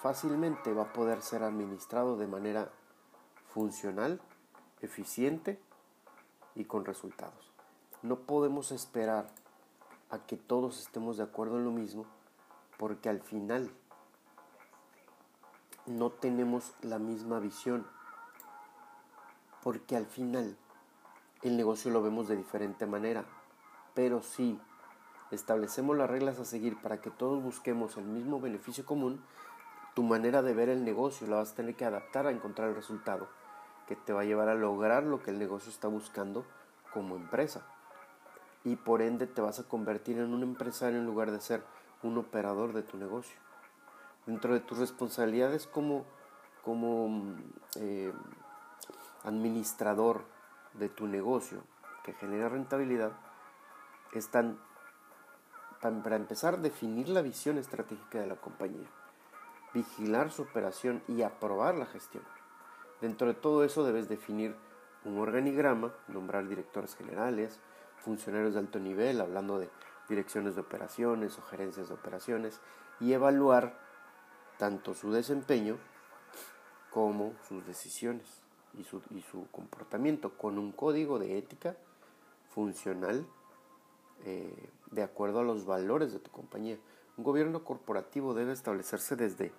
fácilmente 0.00 0.72
va 0.72 0.84
a 0.84 0.92
poder 0.92 1.20
ser 1.20 1.42
administrado 1.42 2.16
de 2.16 2.26
manera 2.26 2.70
funcional, 3.48 4.20
eficiente 4.80 5.60
y 6.54 6.64
con 6.64 6.86
resultados. 6.86 7.52
No 8.02 8.20
podemos 8.20 8.72
esperar 8.72 9.26
a 10.08 10.18
que 10.20 10.38
todos 10.38 10.80
estemos 10.80 11.18
de 11.18 11.24
acuerdo 11.24 11.58
en 11.58 11.66
lo 11.66 11.72
mismo 11.72 12.06
porque 12.78 13.10
al 13.10 13.20
final 13.20 13.70
no 15.84 16.10
tenemos 16.10 16.72
la 16.80 16.98
misma 16.98 17.38
visión 17.38 17.86
porque 19.62 19.96
al 19.96 20.06
final 20.06 20.56
el 21.42 21.58
negocio 21.58 21.90
lo 21.90 22.02
vemos 22.02 22.28
de 22.28 22.36
diferente 22.36 22.86
manera 22.86 23.24
pero 23.94 24.22
si 24.22 24.58
establecemos 25.30 25.96
las 25.96 26.10
reglas 26.10 26.38
a 26.38 26.44
seguir 26.44 26.80
para 26.80 27.00
que 27.00 27.10
todos 27.10 27.42
busquemos 27.42 27.96
el 27.96 28.04
mismo 28.04 28.40
beneficio 28.40 28.84
común 28.84 29.22
tu 29.94 30.02
manera 30.02 30.42
de 30.42 30.54
ver 30.54 30.68
el 30.68 30.84
negocio 30.84 31.26
la 31.26 31.36
vas 31.36 31.52
a 31.52 31.56
tener 31.56 31.74
que 31.74 31.84
adaptar 31.84 32.26
a 32.26 32.30
encontrar 32.30 32.68
el 32.68 32.74
resultado 32.74 33.28
que 33.86 33.96
te 33.96 34.12
va 34.12 34.20
a 34.20 34.24
llevar 34.24 34.48
a 34.48 34.54
lograr 34.54 35.02
lo 35.02 35.22
que 35.22 35.30
el 35.30 35.38
negocio 35.38 35.70
está 35.70 35.88
buscando 35.88 36.44
como 36.92 37.16
empresa 37.16 37.62
y 38.64 38.76
por 38.76 39.02
ende 39.02 39.26
te 39.26 39.40
vas 39.40 39.58
a 39.58 39.64
convertir 39.64 40.18
en 40.18 40.32
un 40.32 40.42
empresario 40.42 40.98
en 40.98 41.06
lugar 41.06 41.30
de 41.30 41.40
ser 41.40 41.62
un 42.02 42.18
operador 42.18 42.72
de 42.72 42.82
tu 42.82 42.96
negocio. 42.96 43.36
Dentro 44.26 44.52
de 44.52 44.60
tus 44.60 44.78
responsabilidades 44.78 45.66
como, 45.66 46.04
como 46.62 47.36
eh, 47.76 48.12
administrador 49.24 50.24
de 50.74 50.88
tu 50.88 51.06
negocio 51.06 51.62
que 52.04 52.12
genera 52.14 52.48
rentabilidad, 52.48 53.12
están, 54.12 54.58
para 55.80 56.16
empezar, 56.16 56.60
definir 56.60 57.08
la 57.08 57.22
visión 57.22 57.56
estratégica 57.56 58.20
de 58.20 58.26
la 58.26 58.36
compañía, 58.36 58.86
vigilar 59.72 60.30
su 60.30 60.42
operación 60.42 61.02
y 61.08 61.22
aprobar 61.22 61.74
la 61.76 61.86
gestión. 61.86 62.22
Dentro 63.00 63.26
de 63.28 63.34
todo 63.34 63.64
eso 63.64 63.84
debes 63.84 64.08
definir 64.08 64.54
un 65.04 65.18
organigrama, 65.18 65.94
nombrar 66.08 66.46
directores 66.48 66.94
generales, 66.94 67.60
funcionarios 67.96 68.54
de 68.54 68.60
alto 68.60 68.78
nivel, 68.78 69.20
hablando 69.20 69.58
de 69.58 69.70
direcciones 70.08 70.54
de 70.54 70.60
operaciones 70.60 71.38
o 71.38 71.42
gerencias 71.42 71.88
de 71.88 71.94
operaciones, 71.94 72.60
y 73.00 73.14
evaluar 73.14 73.78
tanto 74.58 74.94
su 74.94 75.10
desempeño 75.10 75.78
como 76.90 77.32
sus 77.48 77.66
decisiones 77.66 78.26
y 78.74 78.84
su, 78.84 79.00
y 79.10 79.22
su 79.22 79.46
comportamiento 79.50 80.36
con 80.36 80.58
un 80.58 80.72
código 80.72 81.18
de 81.18 81.38
ética 81.38 81.76
funcional 82.50 83.26
eh, 84.24 84.68
de 84.90 85.02
acuerdo 85.02 85.40
a 85.40 85.44
los 85.44 85.64
valores 85.64 86.12
de 86.12 86.18
tu 86.18 86.30
compañía. 86.30 86.78
Un 87.16 87.24
gobierno 87.24 87.64
corporativo 87.64 88.34
debe 88.34 88.52
establecerse 88.52 89.16
desde 89.16 89.52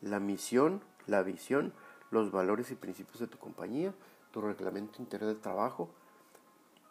la 0.00 0.20
misión, 0.20 0.80
la 1.06 1.22
visión, 1.22 1.72
los 2.10 2.30
valores 2.30 2.70
y 2.70 2.74
principios 2.74 3.18
de 3.20 3.26
tu 3.26 3.38
compañía, 3.38 3.92
tu 4.32 4.40
reglamento 4.40 5.00
interior 5.02 5.34
de 5.34 5.40
trabajo, 5.40 5.88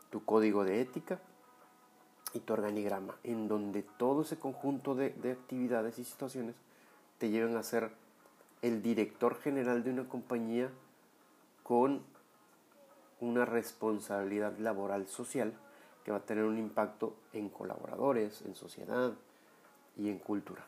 tu 0.10 0.24
código 0.24 0.64
de 0.64 0.82
ética 0.82 1.20
y 2.34 2.40
tu 2.40 2.54
organigrama, 2.54 3.16
en 3.24 3.48
donde 3.48 3.84
todo 3.84 4.22
ese 4.22 4.38
conjunto 4.38 4.96
de, 4.96 5.14
actividades 5.32 6.00
y 6.00 6.04
situaciones 6.04 6.56
te 7.18 7.30
lleven 7.30 7.56
a 7.56 7.64
ser 7.64 7.92
el 8.62 8.82
director 8.82 9.40
general 9.40 9.84
de 9.84 9.92
una 9.92 10.08
compañía 10.08 10.70
con 11.64 12.02
una 13.20 13.46
responsabilidad 13.46 14.58
laboral 14.58 15.08
social 15.08 15.54
que 16.08 16.12
va 16.12 16.20
a 16.20 16.26
tener 16.26 16.46
un 16.46 16.58
impacto 16.58 17.18
en 17.34 17.50
colaboradores, 17.50 18.42
en 18.44 18.56
sociedad 18.56 19.12
y 19.98 20.10
en 20.10 20.20
cultura. 20.20 20.64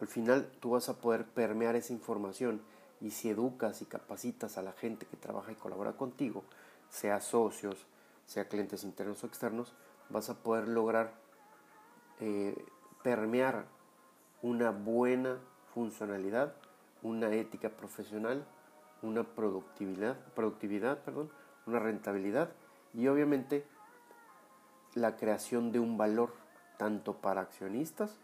Al 0.00 0.06
final 0.06 0.50
tú 0.60 0.70
vas 0.70 0.88
a 0.88 0.98
poder 0.98 1.26
permear 1.26 1.76
esa 1.76 1.92
información 1.92 2.62
y 3.02 3.10
si 3.10 3.28
educas 3.28 3.82
y 3.82 3.84
capacitas 3.84 4.56
a 4.56 4.62
la 4.62 4.72
gente 4.72 5.04
que 5.04 5.18
trabaja 5.18 5.52
y 5.52 5.56
colabora 5.56 5.92
contigo, 5.92 6.42
sea 6.88 7.20
socios, 7.20 7.84
sea 8.24 8.48
clientes 8.48 8.82
internos 8.82 9.22
o 9.22 9.26
externos, 9.26 9.74
vas 10.08 10.30
a 10.30 10.42
poder 10.42 10.68
lograr 10.68 11.12
eh, 12.20 12.56
permear 13.02 13.66
una 14.40 14.70
buena 14.70 15.36
funcionalidad, 15.74 16.54
una 17.02 17.30
ética 17.34 17.68
profesional, 17.68 18.46
una 19.02 19.22
productividad, 19.22 20.16
productividad 20.34 21.04
perdón, 21.04 21.30
una 21.66 21.78
rentabilidad 21.78 22.48
y 22.94 23.06
obviamente 23.06 23.66
la 24.94 25.16
creación 25.16 25.72
de 25.72 25.78
un 25.78 25.96
valor 25.96 26.32
tanto 26.78 27.14
para 27.14 27.42
accionistas 27.42 28.16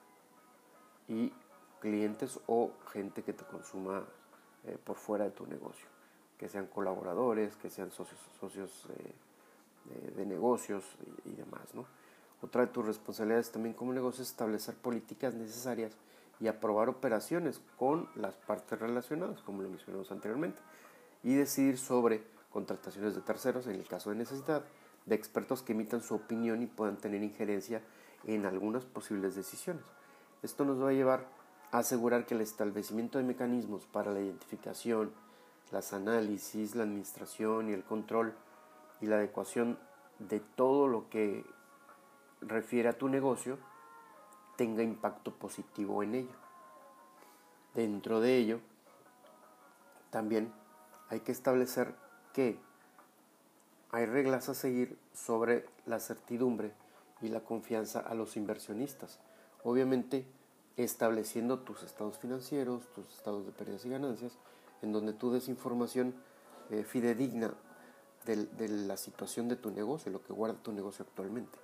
y 1.09 1.33
clientes 1.81 2.41
o 2.47 2.73
gente 2.93 3.23
que 3.23 3.33
te 3.33 3.45
consuma 3.45 4.05
eh, 4.65 4.79
por 4.83 4.97
fuera 4.97 5.25
de 5.25 5.31
tu 5.31 5.47
negocio, 5.47 5.87
que 6.39 6.49
sean 6.49 6.67
colaboradores, 6.67 7.55
que 7.57 7.71
sean 7.71 7.91
socios, 7.93 8.19
socios 8.41 8.89
eh, 8.91 10.13
de, 10.17 10.27
negocios 10.27 10.85
y, 11.25 11.33
demás. 11.33 11.75
¿no? 11.75 11.87
Otra 12.43 12.63
de 12.63 12.69
tus 12.69 12.85
responsabilidades 12.85 13.53
también 13.53 13.75
como 13.75 13.93
negocio 13.93 14.23
es 14.23 14.31
establecer 14.31 14.75
políticas 14.75 15.35
necesarias 15.35 15.93
y 16.41 16.49
aprobar 16.49 16.89
operaciones 16.89 17.61
con 17.79 18.09
las 18.15 18.35
partes 18.35 18.79
relacionadas, 18.79 19.41
como 19.43 19.63
lo 19.63 19.69
mencionamos 19.69 20.11
anteriormente, 20.11 20.61
y 21.23 21.35
decidir 21.35 21.79
sobre 21.79 22.25
contrataciones 22.51 23.15
de 23.15 23.21
terceros 23.21 23.67
en 23.67 23.75
el 23.75 23.87
caso 23.87 24.11
de 24.11 24.17
necesidad, 24.17 24.65
de 25.07 25.15
expertos 25.15 25.63
que 25.63 25.73
emitan 25.73 26.03
su 26.03 26.15
opinión 26.15 26.63
y 26.63 26.67
puedan 26.67 26.97
tener 26.97 27.23
injerencia 27.23 27.83
en 28.25 28.45
algunas 28.45 28.85
posibles 28.85 29.35
decisiones. 29.35 29.85
Esto 30.43 30.65
nos 30.65 30.83
va 30.83 30.91
a 30.91 30.93
llevar 30.93 31.27
a 31.73 31.79
asegurar 31.79 32.27
que 32.27 32.35
el 32.35 32.41
establecimiento 32.41 33.19
de 33.19 33.25
mecanismos 33.25 33.87
para 33.87 34.13
la 34.13 34.21
identificación, 34.21 35.13
las 35.71 35.93
análisis, 35.93 36.75
la 36.75 36.83
administración 36.83 37.71
y 37.71 37.73
el 37.73 37.85
control 37.85 38.35
y 39.01 39.07
la 39.07 39.17
adecuación 39.17 39.79
de 40.19 40.41
todo 40.41 40.89
lo 40.89 41.09
que 41.09 41.45
refiere 42.41 42.89
a 42.89 42.99
tu 42.99 43.09
negocio 43.09 43.59
tenga 44.57 44.83
impacto 44.83 45.33
positivo 45.33 46.03
en 46.03 46.15
ello. 46.15 46.35
Dentro 47.75 48.21
de 48.21 48.37
ello, 48.37 48.61
también 50.11 50.53
hay 51.11 51.21
que 51.21 51.33
establecer 51.33 51.95
que 52.33 52.59
hay 53.97 54.05
reglas 54.05 54.51
a 54.51 54.55
seguir 54.55 54.99
sobre 55.15 55.65
la 55.87 56.01
certidumbre 56.01 56.71
y 57.23 57.29
la 57.29 57.41
confianza 57.41 57.99
a 57.99 58.13
los 58.13 58.37
inversionistas. 58.37 59.21
Obviamente, 59.65 60.27
estableciendo 60.77 61.61
tus 61.61 61.83
estados 61.83 62.19
financieros, 62.19 62.83
tus 62.95 63.11
estados 63.17 63.47
de 63.47 63.53
pérdidas 63.53 63.87
y 63.87 63.89
ganancias, 63.89 64.33
en 64.83 64.93
donde 64.93 65.15
tú 65.15 65.33
des 65.33 65.49
información 65.49 66.15
eh, 66.69 66.85
fidedigna 66.85 67.55
de, 68.27 68.69
la 68.69 68.99
situación 68.99 69.49
de 69.49 69.57
tu 69.57 69.71
negocio, 69.71 70.13
lo 70.13 70.23
que 70.23 70.35
guarda 70.35 70.63
tu 70.63 70.73
negocio 70.73 71.07
actualmente. 71.09 71.59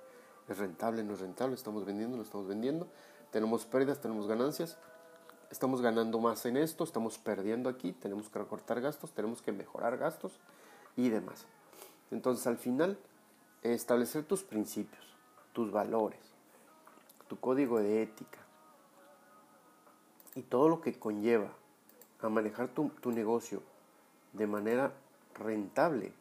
¿Es 0.49 0.57
rentable, 0.57 1.03
no 1.03 1.13
es 1.13 1.19
rentable? 1.19 1.53
¿Estamos 1.53 1.85
vendiendo, 1.85 2.17
no 2.17 2.23
estamos 2.23 2.47
vendiendo? 2.47 2.87
¿Tenemos 3.29 3.67
pérdidas, 3.67 4.01
tenemos 4.01 4.27
ganancias? 4.27 4.79
estamos 5.51 5.83
ganando 5.83 6.17
más 6.17 6.47
en 6.47 6.57
esto, 6.57 6.83
estamos 6.83 7.19
perdiendo 7.19 7.69
aquí, 7.69 7.93
tenemos 7.93 8.27
que 8.27 8.39
recortar 8.39 8.81
gastos, 8.81 9.11
tenemos 9.11 9.43
que 9.43 9.51
mejorar 9.51 9.99
gastos 9.99 10.39
y 10.97 11.09
demás. 11.09 11.45
Entonces 12.11 12.45
al 12.47 12.57
final, 12.57 12.97
establecer 13.61 14.25
tus 14.25 14.43
principios, 14.43 15.03
tus 15.53 15.71
valores, 15.71 16.19
tu 17.27 17.39
código 17.39 17.79
de 17.79 18.03
ética 18.03 18.39
y 20.35 20.41
todo 20.43 20.69
lo 20.69 20.81
que 20.81 20.97
conlleva 20.99 21.49
a 22.21 22.29
manejar 22.29 22.69
tu, 22.69 22.89
tu 23.01 23.11
negocio 23.11 23.61
de 24.33 24.47
manera 24.47 24.93
rentable 25.35 26.13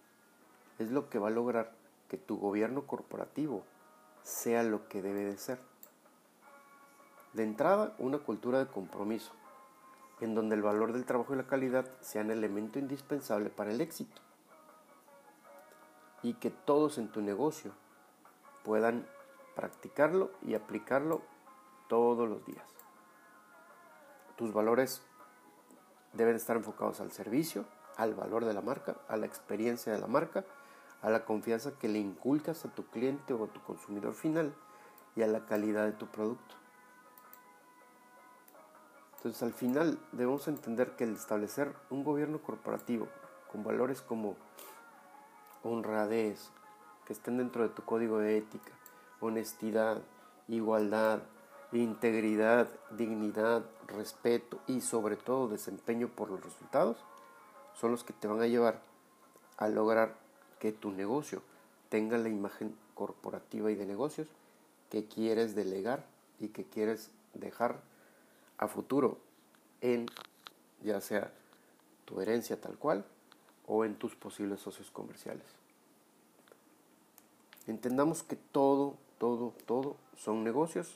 es 0.79 0.91
lo 0.91 1.09
que 1.09 1.19
va 1.19 1.29
a 1.29 1.33
lograr 1.33 1.73
que 2.09 2.17
tu 2.17 2.39
gobierno 2.39 2.87
corporativo 2.87 3.65
sea 4.23 4.63
lo 4.63 4.89
que 4.89 5.03
debe 5.03 5.25
de 5.25 5.37
ser. 5.39 5.59
De 7.33 7.43
entrada, 7.43 7.95
una 7.99 8.19
cultura 8.19 8.59
de 8.59 8.67
compromiso, 8.67 9.33
en 10.21 10.35
donde 10.35 10.55
el 10.55 10.63
valor 10.63 10.93
del 10.93 11.07
trabajo 11.07 11.33
y 11.33 11.37
la 11.37 11.47
calidad 11.47 11.91
sean 12.01 12.31
elemento 12.31 12.79
indispensable 12.79 13.49
para 13.51 13.73
el 13.73 13.81
éxito. 13.81 14.21
Y 16.23 16.35
que 16.35 16.51
todos 16.51 16.99
en 16.99 17.09
tu 17.09 17.21
negocio 17.21 17.73
puedan 18.65 19.07
practicarlo 19.55 20.31
y 20.43 20.55
aplicarlo 20.55 21.23
todos 21.89 22.29
los 22.29 22.45
días. 22.47 22.65
Tus 24.37 24.53
valores 24.53 25.03
deben 26.13 26.37
estar 26.37 26.57
enfocados 26.57 27.01
al 27.01 27.13
servicio, 27.13 27.65
al 27.97 28.15
valor 28.15 28.45
de 28.45 28.55
la 28.55 28.61
marca, 28.61 28.97
a 29.09 29.17
la 29.17 29.27
experiencia 29.27 29.93
de 29.93 29.99
la 29.99 30.07
marca, 30.07 30.45
a 31.03 31.11
la 31.11 31.25
confianza 31.25 31.73
que 31.79 31.89
le 31.89 31.99
inculcas 31.99 32.65
a 32.65 32.73
tu 32.73 32.87
cliente 32.87 33.35
o 33.35 33.45
a 33.45 33.49
tu 33.49 33.61
consumidor 33.63 34.15
final 34.15 34.55
y 35.17 35.23
a 35.23 35.27
la 35.27 35.45
calidad 35.45 35.85
de 35.85 35.93
tu 35.93 36.07
producto. 36.07 36.55
Entonces 39.17 39.43
al 39.43 39.53
final 39.53 39.99
debemos 40.13 40.49
entender 40.49 40.97
que 40.97 41.05
el 41.05 41.15
establecer 41.15 41.75
un 41.91 42.03
gobierno 42.03 42.43
corporativo 42.43 43.09
con 43.51 43.63
valores 43.63 44.03
como 44.03 44.37
honradez, 45.63 46.51
que 47.07 47.13
estén 47.13 47.39
dentro 47.39 47.63
de 47.63 47.69
tu 47.69 47.83
código 47.83 48.19
de 48.19 48.39
ética, 48.39 48.73
honestidad, 49.21 50.03
igualdad, 50.49 51.21
integridad, 51.73 52.69
dignidad, 52.91 53.65
respeto 53.87 54.61
y 54.67 54.81
sobre 54.81 55.17
todo 55.17 55.49
desempeño 55.49 56.09
por 56.09 56.31
los 56.31 56.43
resultados, 56.43 56.99
son 57.75 57.93
los 57.93 58.05
que 58.05 58.13
te 58.13 58.29
van 58.29 58.41
a 58.41 58.47
llevar 58.47 58.81
a 59.57 59.69
lograr 59.69 60.15
que 60.59 60.73
tu 60.73 60.91
negocio 60.91 61.43
tenga 61.89 62.19
la 62.19 62.29
imagen 62.29 62.77
corporativa 62.95 63.71
y 63.71 63.75
de 63.75 63.87
negocios 63.87 64.29
que 64.91 65.07
quieres 65.07 65.55
delegar 65.55 66.05
y 66.39 66.49
que 66.49 66.65
quieres 66.65 67.11
dejar 67.35 67.81
a 68.59 68.69
futuro 68.69 69.19
en 69.81 70.07
ya 70.83 71.01
sea 71.01 71.33
tu 72.05 72.21
herencia 72.21 72.61
tal 72.61 72.77
cual 72.77 73.05
o 73.67 73.85
en 73.85 73.95
tus 73.97 74.15
posibles 74.15 74.61
socios 74.61 74.91
comerciales. 74.91 75.47
Entendamos 77.67 78.23
que 78.23 78.37
todo, 78.37 78.97
todo, 79.19 79.55
todo 79.67 79.97
son 80.17 80.43
negocios 80.43 80.95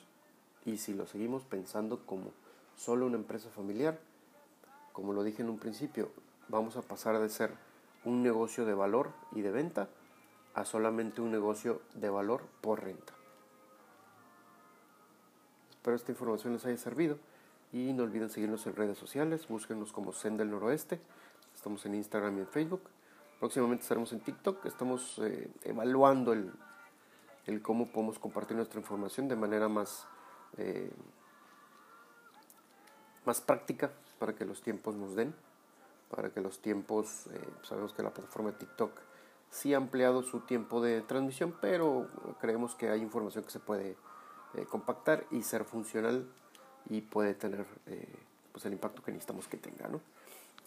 y 0.65 0.79
si 0.79 0.95
lo 0.95 1.07
seguimos 1.07 1.45
pensando 1.45 2.05
como 2.05 2.33
solo 2.77 3.07
una 3.07 3.17
empresa 3.17 3.49
familiar, 3.51 3.99
como 4.93 5.13
lo 5.13 5.23
dije 5.23 5.43
en 5.43 5.51
un 5.51 5.59
principio, 5.59 6.11
vamos 6.49 6.77
a 6.77 6.83
pasar 6.83 7.19
de 7.19 7.29
ser 7.29 7.53
un 8.05 8.23
negocio 8.23 8.65
de 8.65 8.75
valor 8.75 9.11
y 9.33 9.43
de 9.43 9.51
venta 9.51 9.89
a 10.55 10.65
solamente 10.65 11.21
un 11.21 11.31
negocio 11.31 11.83
de 11.95 12.09
valor 12.09 12.43
por 12.61 12.83
renta. 12.83 13.13
Espero 15.71 15.97
esta 15.97 16.13
información 16.13 16.55
les 16.55 16.65
haya 16.65 16.79
servido 16.79 17.19
y 17.73 17.93
no 17.93 18.05
olviden 18.05 18.31
seguirnos 18.31 18.67
en 18.67 18.75
redes 18.75 18.99
sociales, 18.99 19.47
búsquenos 19.49 19.93
como 19.93 20.13
Zen 20.13 20.37
del 20.37 20.51
Noroeste, 20.51 20.99
estamos 21.67 21.85
en 21.85 21.97
Instagram 21.97 22.37
y 22.37 22.41
en 22.43 22.47
Facebook, 22.47 22.83
próximamente 23.41 23.83
estaremos 23.83 24.13
en 24.13 24.21
TikTok, 24.21 24.65
estamos 24.67 25.19
eh, 25.19 25.51
evaluando 25.65 26.33
el, 26.33 26.53
el, 27.45 27.61
cómo 27.61 27.91
podemos 27.91 28.21
compartir 28.21 28.57
nuestra 28.57 28.79
información 28.79 29.27
de 29.27 29.35
manera 29.35 29.69
más, 29.69 30.07
eh, 30.59 30.93
más 33.25 33.41
práctica 33.41 33.91
para 34.21 34.33
que 34.37 34.45
los 34.45 34.63
tiempos 34.63 34.95
nos 34.95 35.17
den 35.17 35.35
para 36.09 36.31
que 36.31 36.41
los 36.41 36.61
tiempos, 36.61 37.27
eh, 37.33 37.41
sabemos 37.63 37.93
que 37.93 38.05
la 38.05 38.15
plataforma 38.15 38.53
TikTok 38.53 38.93
sí 39.51 39.75
ha 39.75 39.79
ampliado 39.79 40.23
su 40.23 40.43
tiempo 40.43 40.81
de 40.81 41.01
transmisión, 41.01 41.53
pero 41.61 42.09
creemos 42.41 42.77
que 42.77 42.91
hay 42.91 43.03
información 43.03 43.43
que 43.43 43.51
se 43.51 43.59
puede 43.59 43.97
compactar 44.71 45.27
y 45.33 45.43
ser 45.43 45.65
funcional 45.65 46.31
y 46.89 47.01
puede 47.01 47.35
tener 47.35 47.67
pues 48.53 48.65
el 48.67 48.73
impacto 48.73 49.03
que 49.03 49.11
necesitamos 49.11 49.49
que 49.49 49.57
tenga. 49.57 49.89
¿no? 49.89 50.01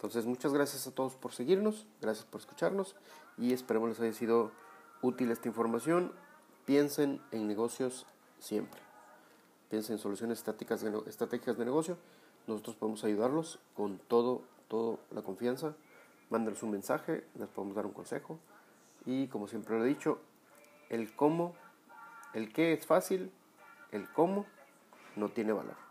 Entonces, 0.00 0.24
muchas 0.24 0.54
gracias 0.54 0.86
a 0.86 0.94
todos 0.94 1.14
por 1.14 1.32
seguirnos, 1.32 1.86
gracias 2.00 2.24
por 2.24 2.40
escucharnos 2.40 2.96
y 3.36 3.52
esperemos 3.52 3.90
les 3.90 4.00
haya 4.00 4.14
sido 4.14 4.50
útil 5.02 5.30
esta 5.30 5.46
información. 5.46 6.12
Piensen 6.64 7.20
en 7.32 7.46
negocios 7.46 8.06
siempre. 8.38 8.80
Piensen 9.68 9.96
en 9.96 9.98
soluciones 9.98 10.38
estratégicas 10.38 11.58
de 11.58 11.64
negocio. 11.66 11.98
Nosotros 12.46 12.76
podemos 12.76 13.04
ayudarlos 13.04 13.58
con 13.74 13.98
todo 13.98 14.42
toda 14.68 14.96
la 15.10 15.20
confianza, 15.20 15.74
mándanos 16.30 16.62
un 16.62 16.70
mensaje, 16.70 17.26
les 17.34 17.48
podemos 17.48 17.76
dar 17.76 17.84
un 17.84 17.92
consejo. 17.92 18.38
Y 19.04 19.26
como 19.26 19.48
siempre 19.48 19.76
lo 19.76 19.84
he 19.84 19.88
dicho, 19.88 20.18
el 20.88 21.14
cómo, 21.14 21.54
el 22.32 22.54
qué 22.54 22.72
es 22.72 22.86
fácil, 22.86 23.30
el 23.90 24.08
cómo 24.12 24.46
no 25.16 25.28
tiene 25.28 25.52
valor. 25.52 25.89